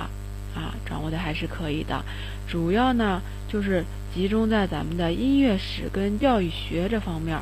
[0.56, 2.06] 啊掌握的还是可以的，
[2.48, 3.20] 主要呢
[3.50, 3.84] 就是
[4.14, 7.36] 集中在咱们的音乐史跟教育学这方面，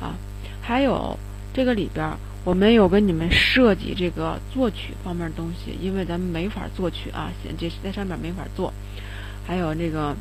[0.00, 0.14] 啊
[0.62, 1.18] 还有
[1.52, 2.08] 这个里边
[2.44, 8.72] 我没有跟你们涉及这个作曲方面的东西，因为咱们没法作曲啊，这在上面没法做，
[9.44, 10.14] 还有这个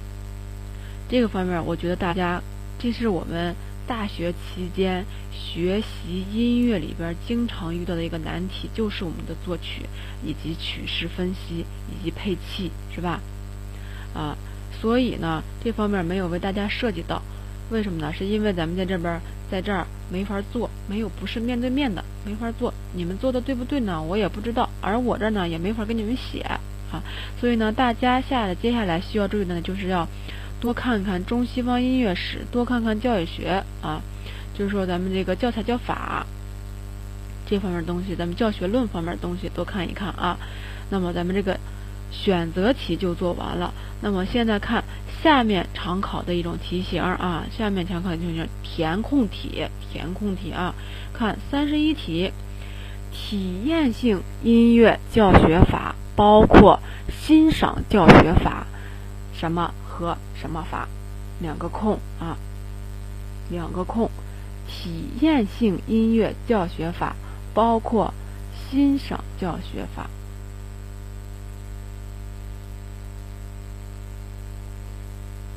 [1.07, 2.41] 这个方面，我觉得大家
[2.79, 3.55] 这是我们。
[3.87, 9.83] 大学期间学习音乐里边经常遇到的一个难题，就是我们的作曲
[10.25, 13.21] 以及曲式分析以及配器，是吧？
[14.13, 14.35] 啊，
[14.81, 17.21] 所以呢，这方面没有为大家涉及到。
[17.69, 18.11] 为什么呢？
[18.13, 22.73] 是因为咱们在这边在这儿没法做，没有不是面对面的，没法做。
[22.93, 24.01] 你们做的对不对呢？
[24.01, 24.69] 我也不知道。
[24.81, 26.59] 而我这儿呢，也没法给你们写啊。
[27.39, 30.07] 所以呢，大家下接下来需要注意的呢，就是要。
[30.65, 34.01] 多看看中西方音乐史，多看看教育学啊，
[34.57, 36.25] 就是说咱们这个教材教法
[37.45, 40.39] 这方面东西，咱们教学论方面东西多看一看啊。
[40.89, 41.59] 那么咱们这个
[42.09, 43.71] 选择题就做完了。
[44.01, 44.83] 那么现在看
[45.21, 50.73] 下面常考的一种题型啊，下面常考的就是填空题，填空题啊。
[51.13, 52.31] 看三十一题，
[53.13, 56.79] 体验性音乐教学法包括
[57.11, 58.65] 欣赏教学法
[59.31, 59.71] 什么？
[59.97, 60.87] 和什么法？
[61.39, 62.37] 两个空啊，
[63.49, 64.07] 两个空。
[64.67, 67.15] 体验性音乐教学法
[67.53, 68.13] 包括
[68.53, 70.07] 欣赏教学法。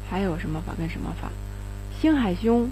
[0.08, 1.30] 还有什么法跟什么法？
[2.00, 2.70] 星海兄，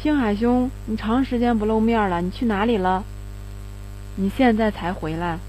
[0.00, 3.02] 星海兄，你长时间不露面了，你去哪里了？
[4.14, 5.40] 你现在才回来？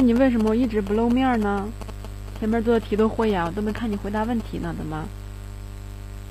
[0.00, 1.68] 你为什么一直不露面呢？
[2.38, 5.04] 前面做的题都会呀，我都没看你回答问题呢，怎么？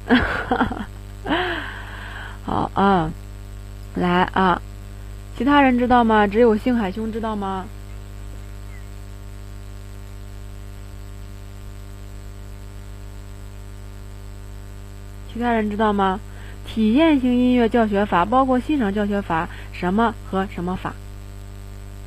[2.46, 3.12] 好啊，
[3.96, 4.60] 来啊，
[5.38, 6.26] 其他人知道吗？
[6.26, 7.66] 只有星海兄知道吗？
[15.32, 16.20] 其他人知道吗？
[16.66, 20.96] 体验型音乐教学法包括欣赏教学法什么和什么法？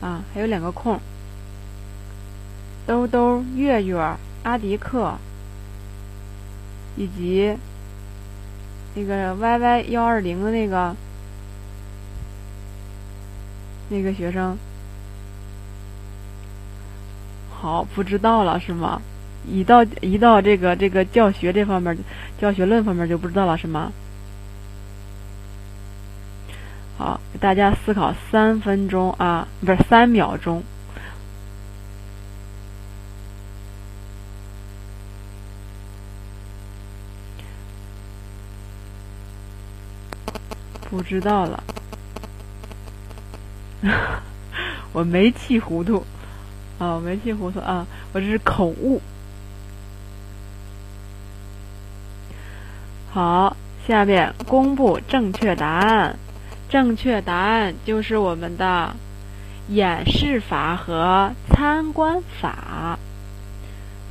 [0.01, 1.01] 啊，还有两个空。
[2.87, 3.97] 兜兜、月月、
[4.43, 5.15] 阿迪克，
[6.97, 7.57] 以及
[8.95, 10.95] 那个 YY 幺二零的那个
[13.89, 14.59] 那个学生，
[17.51, 19.01] 好，不知道了是吗？
[19.47, 21.97] 一到一到这个这个教学这方面，
[22.41, 23.93] 教学论方面就不知道了是吗？
[26.99, 30.63] 好，大家思考三分钟啊，不是三秒钟。
[40.93, 41.64] 不知道了，
[44.93, 46.05] 我没气糊涂
[46.78, 49.01] 啊，我没气糊涂啊，我这是口误。
[53.10, 53.56] 好，
[53.89, 56.19] 下面公布正确答案。
[56.69, 58.94] 正确答案就是我们的
[59.69, 62.98] 演示法和参观法。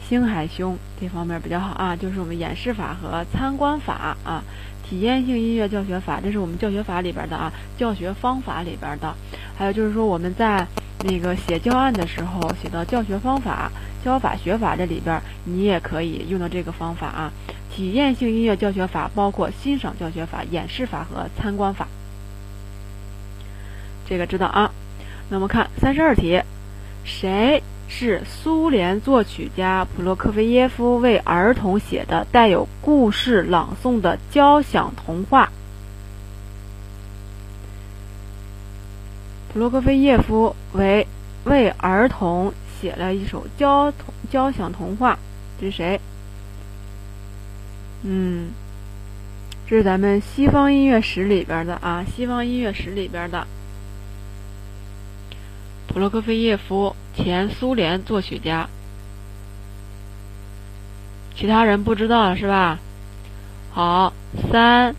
[0.09, 4.43] 星海兄这方面比较好啊，就是我们演示法和参观法啊。
[4.91, 9.15] 体验性音乐教学法，这是我们教学法里边的啊，教学方法里边的。
[9.57, 10.67] 还有就是说我们在
[11.05, 13.71] 那个写教案的时候，写到教学方法、
[14.03, 17.31] 教法学法这里边，你也可以用到这个方法啊。
[17.73, 21.87] 体验性音乐教学法包括欣赏教学法、演示法和参观法。
[24.09, 24.69] 这个知道啊？
[25.29, 26.41] 那么看三十二题，
[27.05, 27.63] 谁
[27.93, 35.51] 是苏联作曲家普罗科菲耶夫为儿童写的带有故事朗诵的交响童话？
[39.51, 41.05] 普罗科菲耶夫为
[41.43, 43.93] 为儿童写了一首交
[44.31, 45.19] 交响童话，
[45.59, 45.99] 这是谁？
[48.03, 48.51] 嗯，
[49.67, 53.45] 这是咱们西方音乐史里边的啊，西方音乐史里边的。
[55.91, 58.69] 普罗科菲耶夫，前苏联作曲家。
[61.35, 62.79] 其他人不知道是吧？
[63.73, 64.13] 好，
[64.49, 64.95] 三、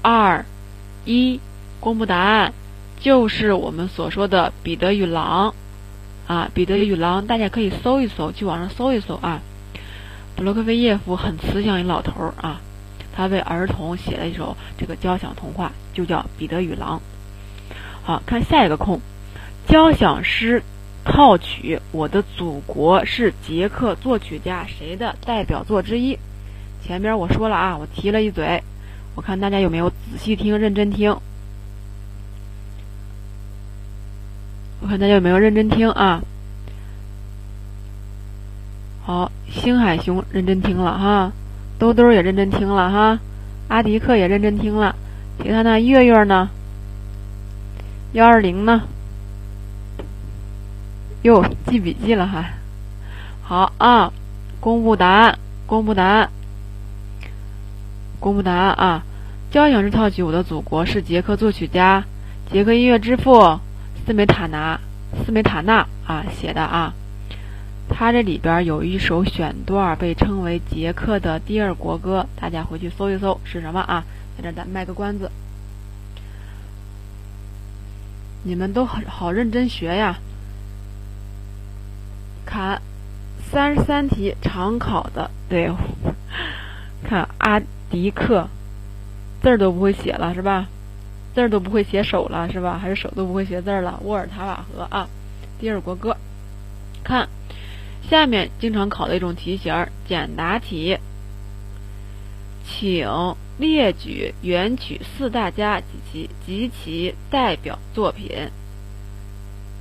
[0.00, 0.46] 二、
[1.04, 1.40] 一，
[1.78, 2.54] 公布答案，
[3.00, 5.54] 就是我们所说的《彼得与狼》
[6.32, 9.42] 啊，《彼得与狼》，大家可以搜一搜，去网上搜一搜啊。
[10.36, 12.62] 普罗科菲耶夫很慈祥一老头儿啊，
[13.14, 17.02] 他为儿童写了一首这个交响童话，就叫《彼得与狼》。
[18.04, 19.02] 好看下一个空。
[19.66, 20.62] 交响诗
[21.04, 26.18] 套曲《我的祖国》是捷克作曲家谁的代表作之一？
[26.82, 28.62] 前边我说了啊，我提了一嘴，
[29.14, 31.16] 我看大家有没有仔细听、认真听？
[34.80, 36.22] 我看大家有没有认真听啊？
[39.02, 41.32] 好，星海熊认真听了哈，
[41.78, 43.18] 兜兜也认真听了哈，
[43.68, 44.94] 阿迪克也认真听了，
[45.42, 45.80] 其他呢？
[45.80, 46.50] 月月呢？
[48.12, 48.82] 幺二零呢？
[51.24, 52.50] 哟，记笔记了哈，
[53.42, 54.12] 好啊，
[54.60, 56.28] 公布答案，公布答案，
[58.20, 59.02] 公布答案啊！
[59.50, 62.04] 交响诗套曲《我的祖国》是捷克作曲家、
[62.52, 63.58] 捷克音乐之父
[64.04, 64.78] 斯梅塔纳
[65.24, 66.92] 斯梅塔纳啊写的啊。
[67.88, 74.04] 他这里边有一首选段被称为捷克的第二国歌，大家回去搜一搜是什么啊？
[74.36, 75.30] 在这咱卖个关子，
[78.42, 80.18] 你们都好好认真学呀。
[82.54, 82.80] 看，
[83.50, 85.72] 三十三题常考的，对，
[87.02, 87.60] 看阿
[87.90, 88.48] 迪克，
[89.42, 90.68] 字儿都不会写了是吧？
[91.34, 92.78] 字儿都不会写手了是吧？
[92.80, 93.98] 还是手都不会写字儿了？
[94.04, 95.08] 沃尔塔瓦河啊，
[95.58, 96.16] 第二国歌。
[97.02, 97.28] 看，
[98.08, 100.98] 下面经常考的一种题型儿，简答题，
[102.64, 108.50] 请列举元曲四大家及其及其代表作品。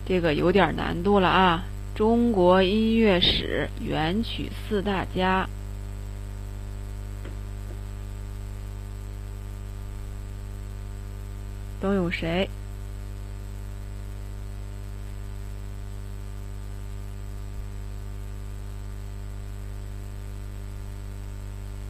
[0.08, 1.66] 这个有点难度了啊。
[1.96, 5.48] 中国音乐史元曲四大家
[11.80, 12.50] 都有谁？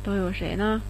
[0.04, 0.82] 都有谁呢？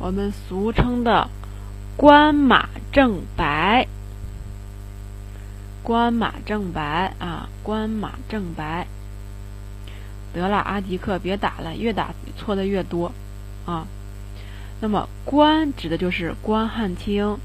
[0.00, 1.30] 我们俗称的。
[2.00, 3.86] 关马正白，
[5.82, 8.86] 关马正白啊，关马正白。
[10.32, 13.12] 得了，阿迪克，别打了，越打错的越多
[13.66, 13.86] 啊。
[14.80, 17.36] 那么，关指的就是关汉卿，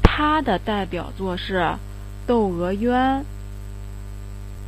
[0.00, 1.58] 他的代表作是
[2.24, 3.20] 《窦娥冤》。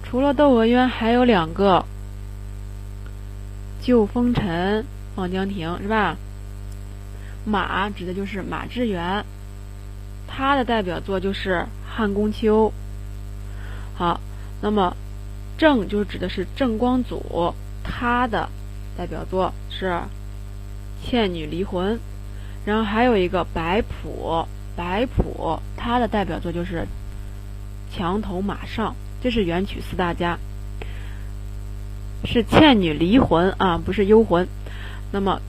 [0.03, 1.85] 除了《窦娥冤》，还有两个，
[3.87, 4.81] 《救风尘》
[5.15, 6.17] 《望江亭》，是吧？
[7.45, 9.25] 马指的就是马致远。
[10.27, 11.55] 他的代表作就是
[11.89, 12.69] 《汉宫秋》。
[13.99, 14.21] 好，
[14.61, 14.97] 那么
[15.57, 18.49] 郑就是指的是郑光祖，他的
[18.97, 19.87] 代表作是
[21.03, 21.95] 《倩女离魂》。
[22.65, 26.87] 然后还有一个白朴，白朴他的代表作就是
[27.97, 28.91] 《墙头马上》，
[29.23, 30.39] 这是元曲四大家，
[32.25, 34.49] 是《倩女离魂》啊，不是幽魂。
[35.13, 35.41] 那么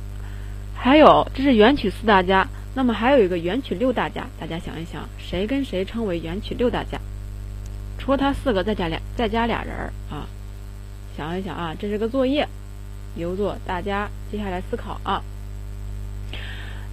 [0.76, 2.48] 还有，这是元曲四大家。
[2.78, 7.00] 那么还有一个元曲六大家，大家想一想，谁跟谁称为元曲六大家？
[7.98, 10.28] 除了他四个，再加俩，再加俩人儿啊！
[11.18, 12.48] 想一想啊，这是个作业，
[13.16, 15.24] 留作大家接下来思考啊。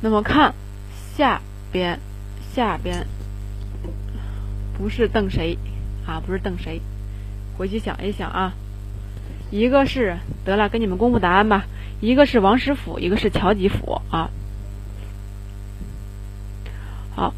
[0.00, 0.54] 那么看
[1.18, 2.00] 下边，
[2.54, 3.06] 下边
[4.78, 5.58] 不是瞪谁
[6.06, 6.18] 啊？
[6.26, 6.80] 不是瞪谁？
[7.58, 8.54] 回去想一想啊。
[9.50, 10.16] 一个是
[10.46, 11.66] 得了，给你们公布答案吧。
[12.00, 14.30] 一个是王实甫，一个是乔吉甫啊。
[17.16, 17.32] 好，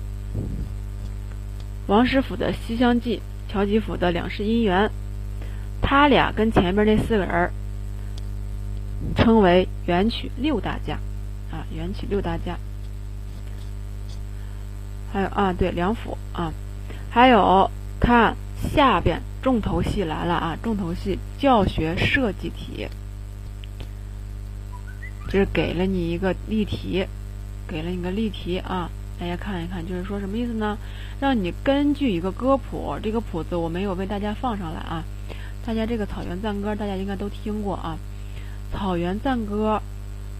[1.87, 3.21] 王实甫的《西厢记》，
[3.53, 4.89] 乔吉甫的《两世姻缘》，
[5.83, 7.51] 他俩跟前边那四个人
[9.15, 10.95] 称为元曲六大家
[11.53, 12.57] 啊，元曲六大家。
[15.13, 16.53] 还有啊，对，梁甫啊，
[17.11, 17.71] 还有
[18.01, 22.89] 看下边重头戏来了啊，重头戏教学设计题，
[25.27, 27.07] 就是给了你一个例题，
[27.69, 28.91] 给了你个例题啊。
[29.19, 30.77] 大家看一看，就是说什么意思呢？
[31.21, 35.03] 让你根据一个歌谱，这个谱子我没有为大家放上来啊。
[35.65, 37.99] 大家这个草原赞歌，大家应该都听过啊。
[38.73, 39.81] 草原赞歌，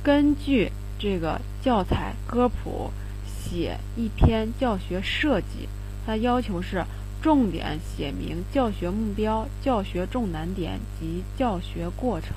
[0.03, 2.91] 根据这个教材歌谱
[3.27, 5.69] 写一篇教学设计，
[6.05, 6.85] 它要求是
[7.23, 12.35] 重点写明教学目标、教学重难点及教学过程。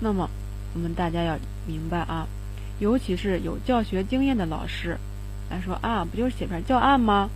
[0.00, 0.30] 那么
[0.74, 2.26] 我们大家要明白啊。
[2.78, 4.98] 尤其是有教学经验的老师
[5.50, 7.30] 来说啊，不就是写篇教案吗？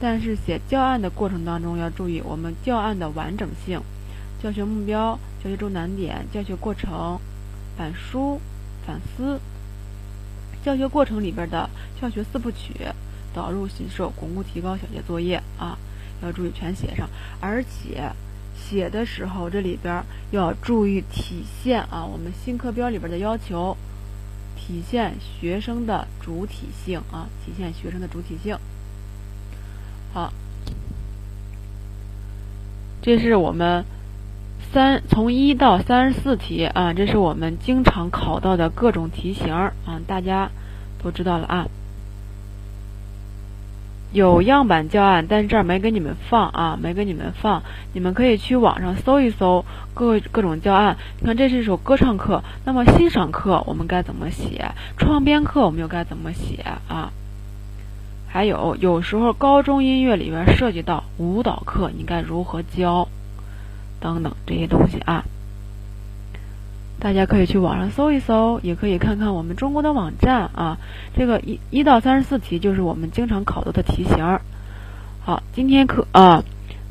[0.00, 3.80] 但是写教案的过程当中要注意我们教案的完整性、
[4.42, 7.18] 教学目标、教学重难点、教学过程、
[7.76, 8.40] 反书、
[8.86, 9.40] 反思、
[10.64, 11.68] 教学过程里边的
[12.00, 12.72] 教学四部曲、
[13.34, 15.76] 导入、新授、巩固、提高小节作业啊，
[16.22, 17.08] 要注意全写上。
[17.40, 18.10] 而且
[18.56, 23.76] 写的时候这里边要注意体现啊，我们新课标里边的要求。
[24.60, 28.56] 体现学生的主体性啊，体现学生的主体性。
[30.12, 30.32] 好，
[33.00, 33.84] 这是我们
[34.72, 39.72] 三从一到三十四题啊，这是我们经常考到的各种题型啊，
[40.06, 40.50] 大家
[41.02, 41.66] 都知道了啊。
[44.12, 47.62] 有样板教案，但是这儿没给你们放啊，没给你们放。
[47.92, 49.64] 你们可以去网上搜一搜
[49.94, 50.96] 各各种教案。
[51.20, 54.72] 你看，这是一首歌唱课，那么欣赏课我们该怎么写？
[54.96, 57.12] 创编课我们又该怎么写啊？
[58.26, 63.06] 还有，有时候高中音乐里边涉及到舞蹈课，你该如何教？
[64.00, 65.24] 等等这些东西啊。
[67.00, 70.76] 大家可以去网上搜一搜，也可以看看我们中国的网站啊。
[71.16, 74.38] 这个一一到三十四题就是我们经常考到的题型。
[75.24, 76.44] 好，今天课啊，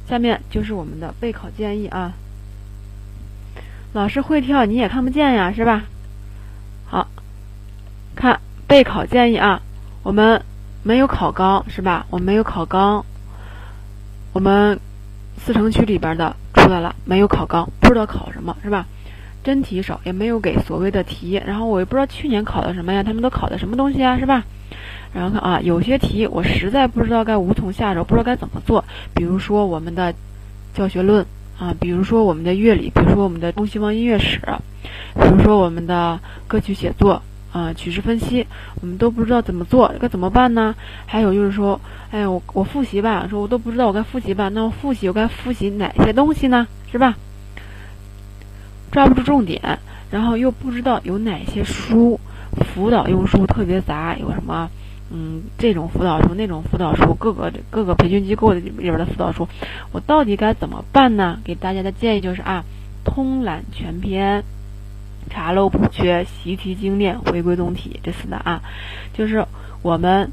[0.10, 2.14] 下面就是我们的备考建议啊。
[3.94, 5.84] 老师会跳你也看不见呀，是吧？
[6.88, 7.08] 好，
[8.16, 9.62] 看备考建议啊，
[10.02, 10.44] 我们
[10.82, 12.08] 没有考纲是吧？
[12.10, 13.06] 我们没有考纲，
[14.34, 14.80] 我们
[15.38, 18.88] 四城区里边的出来了，没有考纲，不知道考什么是吧？
[19.44, 24.44] 真题少，也没有给所谓的题，然后我也不知道去年考的什么呀，他们都考的什么东西啊，是吧？
[25.14, 28.84] 然后看啊，有些题我实在不知道该无从下手，不知道该怎么做。
[29.16, 30.14] 比如说我们的
[30.74, 31.26] 教学论
[31.58, 34.40] 啊，比如说我们的乐理，比如说我们的东西方音乐史，
[35.16, 37.22] 比如说我们的歌曲写作
[37.52, 38.46] 啊，曲式分析，
[38.82, 40.76] 我们都不知道怎么做，该怎么办呢？
[41.08, 46.68] 还有就是说，哎呀，我我复习吧，说我都不知道我该复习吧，那我复习我该复习哪些东西呢？
[46.92, 47.18] 是吧？
[48.92, 49.80] 抓不住重点，
[50.12, 52.20] 然后又不知道有哪些书，
[52.74, 54.70] 辅导用书特别杂，有什么，
[55.12, 59.48] 嗯，这种辅导书，那种辅导书，各个各个培训机构里边的辅导书，
[59.92, 61.40] 我到底该怎么办呢？
[61.44, 62.64] 给大家的建议就是啊，
[63.04, 64.44] 通览全篇，
[65.30, 68.62] 查漏补缺，习题精炼，回归总体，这四大啊，
[69.14, 69.46] 就是
[69.82, 70.32] 我们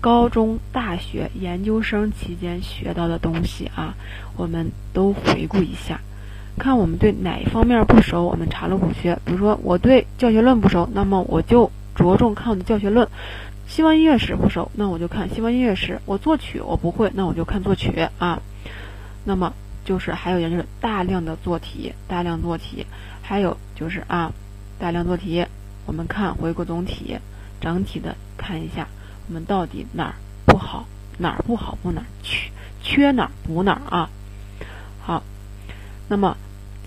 [0.00, 3.94] 高中、大学、研究生期间学到的东西啊，
[4.36, 6.00] 我们都回顾一下。
[6.58, 9.18] 看我们对哪一方面不熟，我们查漏补缺。
[9.24, 13.06] 比如说我对教学论不熟，那么我就着重看我的教学论；
[13.66, 16.00] 西方音乐史不熟，那我就看西方音乐史。
[16.04, 18.42] 我作曲我不会，那我就看作曲啊。
[19.24, 19.52] 那么
[19.84, 22.86] 就是还有就是大量的做题，大量做题，
[23.22, 24.32] 还有就是啊，
[24.78, 25.46] 大量做题。
[25.86, 27.18] 我们看回顾总体，
[27.60, 28.86] 整体的看一下，
[29.26, 30.14] 我们到底哪儿
[30.44, 30.86] 不好，
[31.16, 32.50] 哪儿不好补哪儿，缺
[32.82, 34.10] 缺哪儿补哪儿啊。
[35.00, 35.22] 好，
[36.08, 36.36] 那么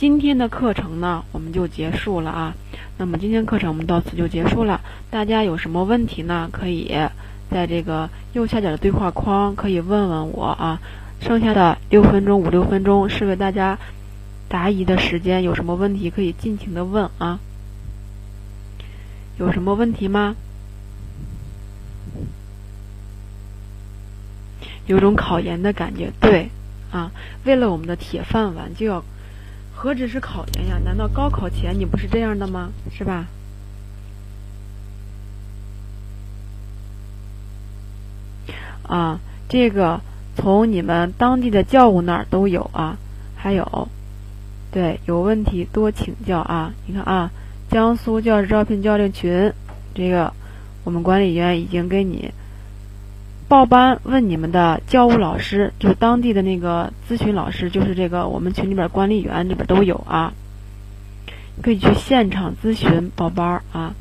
[0.01, 2.55] 今天的课程呢，我们就结束了啊。
[2.97, 4.81] 那么今天课程我们到此就结束了。
[5.11, 6.49] 大家有什么问题呢？
[6.51, 6.91] 可以
[7.51, 10.81] 在这个右下角的对话框可以问问我啊。
[11.19, 13.77] 剩下的六分钟五六分钟是为大家
[14.49, 17.39] 答疑的时间，有什么问题可以尽情的问啊。
[19.37, 20.35] 有什么问题吗？
[24.87, 26.49] 有种考研的感觉，对
[26.91, 27.11] 啊，
[27.45, 29.03] 为了我们的铁饭碗，就要
[29.81, 30.79] 何止是考研呀？
[30.85, 32.69] 难道高考前你不是这样的吗？
[32.95, 33.25] 是吧？
[38.83, 40.01] 啊，这个
[40.35, 42.99] 从你们当地的教务那儿都有啊，
[43.35, 43.87] 还有，
[44.69, 46.75] 对，有问题多请教啊。
[46.85, 47.31] 你看啊，
[47.71, 49.51] 江苏教师招聘教练群，
[49.95, 50.31] 这个
[50.83, 52.31] 我们管理员已经给你。
[53.51, 60.31] 报班问你们的教务老师，就是当地的那个咨询老师，就是这个我们群里边管理员里边都有啊，
[61.61, 63.93] 可以去现场咨询报班啊。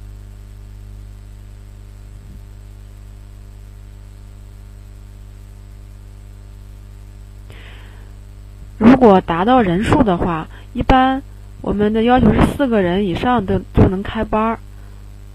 [8.78, 11.24] 如果达到人数的话，一般
[11.60, 14.58] 我们的要求是四个人以上的就能开班儿。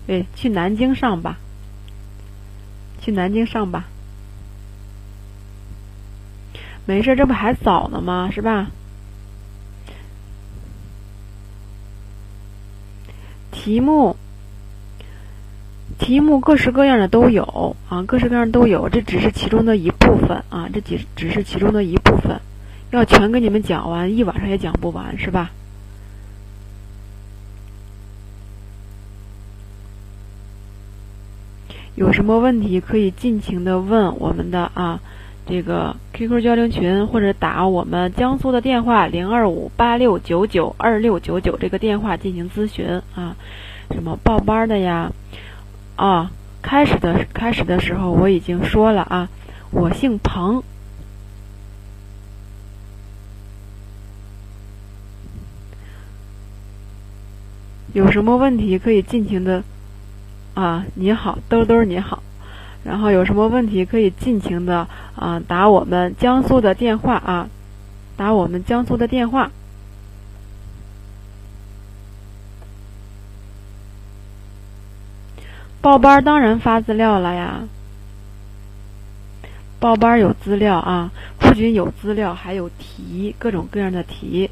[0.07, 1.37] 对，去南京上吧，
[3.01, 3.87] 去南京上吧。
[6.85, 8.29] 没事，这不还早呢吗？
[8.31, 8.67] 是吧？
[13.51, 14.15] 题目，
[15.97, 22.39] 题目各式各样的都有啊，各式各样都有，这只是其中的一部分啊，这只只是其中的一部分，
[22.91, 25.49] 要全给你们讲完，一晚上也讲不完，是吧？
[31.95, 34.99] 有什么问题可以尽情的问我们的啊。
[35.47, 43.35] 这个 QQ 交流群或者打我们江苏的电话零二五八六九九二六九九这个电话进行咨询啊，
[43.91, 45.11] 什么报班的呀？
[45.95, 46.31] 啊，
[46.63, 49.29] 开始的开始的时候我已经说了啊，
[49.69, 50.63] 我姓彭，
[57.93, 59.63] 有什么问题可以尽情的
[60.55, 60.85] 啊？
[60.95, 62.23] 你好，兜兜你好。
[62.85, 67.49] 然后有什么问题可以尽情的啊打我们江苏的电话啊，
[68.15, 69.51] 打我们江苏的电话。
[75.81, 77.63] 报班当然发资料了呀，
[79.79, 84.51] 报班有资料啊，不仅有资料，还有题，各种各样的题。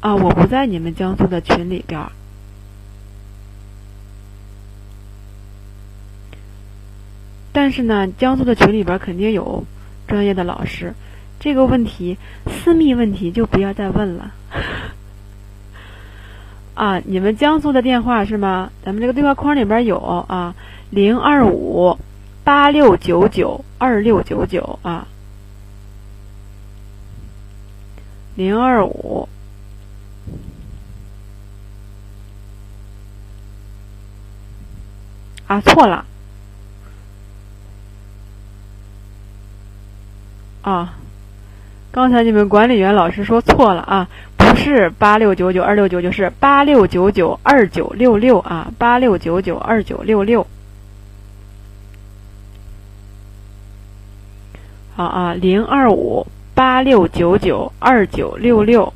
[0.00, 2.10] 啊，我不在你们江苏的群里边儿。
[7.52, 9.64] 但是呢，江苏的群里边肯定有
[10.06, 10.94] 专业的老师，
[11.40, 12.16] 这个问题
[12.46, 14.32] 私密问题就不要再问了。
[16.74, 18.70] 啊，你们江苏的电话是吗？
[18.84, 20.54] 咱们这个对话框里边有啊，
[20.90, 21.98] 零二五
[22.44, 25.06] 八六九九二六九九啊，
[28.36, 29.28] 零二五
[35.46, 36.06] 啊，错了。
[40.62, 40.94] 啊，
[41.90, 50.46] 刚才你们管理员老师说错了啊，不是八六九九二六九九，是八六九九二九六六啊，八六九九二九六六。
[54.96, 58.92] 好啊，零二五八六九九二九六六。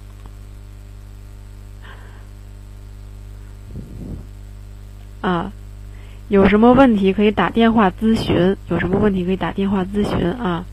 [5.23, 5.51] 啊，
[6.29, 10.67] 有什么问题可以打电话咨询，有什么问题可以打电话咨询啊。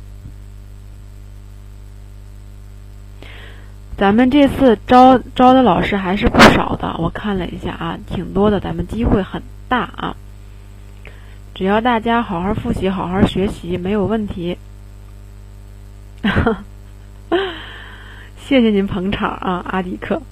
[4.02, 10.16] 咱们这次招招的老师还是不少的，我看了一下啊，挺多的，咱们机会很大啊。
[11.54, 14.58] 只要大家好好复习，好好学习，没有问题。
[18.44, 20.24] 谢谢您捧场啊，阿迪克。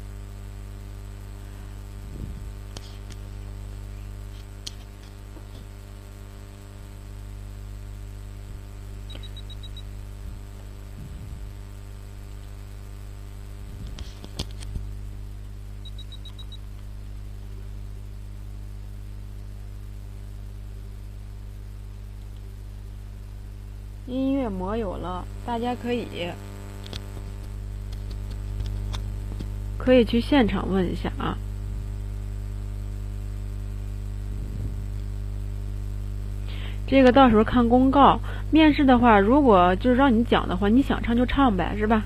[24.10, 26.08] 音乐模有了，大家可以
[29.78, 31.38] 可以去现场问一下啊。
[36.88, 38.20] 这个到时候看公告。
[38.52, 42.04] 面试的话，如果就是让你讲的话，你想唱就唱呗，是吧？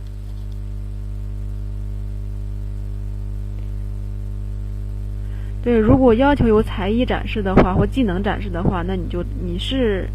[5.64, 10.10] 对，如果要求有才艺展示的话或技能展示的话，那你就你是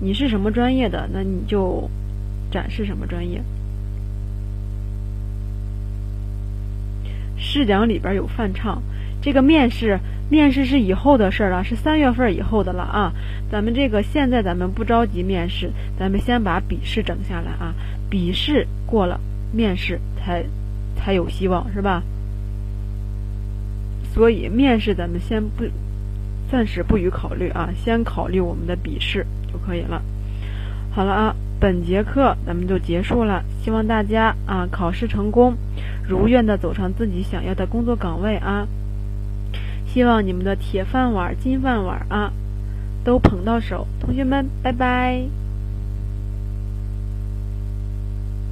[0.00, 1.90] 你是什么专业的，那你就
[2.50, 3.42] 展示什么专业。
[7.36, 8.82] 试讲里边有翻唱，
[9.22, 13.12] 这个面试面试是以后的事儿了，是三月份以后的了啊。
[13.50, 17.74] 咱们这个现在咱们不着急面试，咱们先把笔试整下来啊，
[18.10, 19.20] 笔试过了，
[19.52, 20.44] 面试才
[20.96, 22.02] 才有希望，是吧？
[24.12, 25.64] 所以面试咱们先不
[26.50, 29.24] 暂时不予考虑啊，先考虑我们的笔试
[29.58, 30.02] 可以了。
[30.90, 35.54] 好了啊，本节课咱们就结束了，希望大家啊考试成功，
[36.08, 38.66] 如愿的走上自己想要的工作岗位啊！
[39.86, 42.32] 希望你们的铁饭碗、金饭碗啊
[43.04, 43.86] 都捧到手。
[44.00, 45.47] 同学们，拜拜。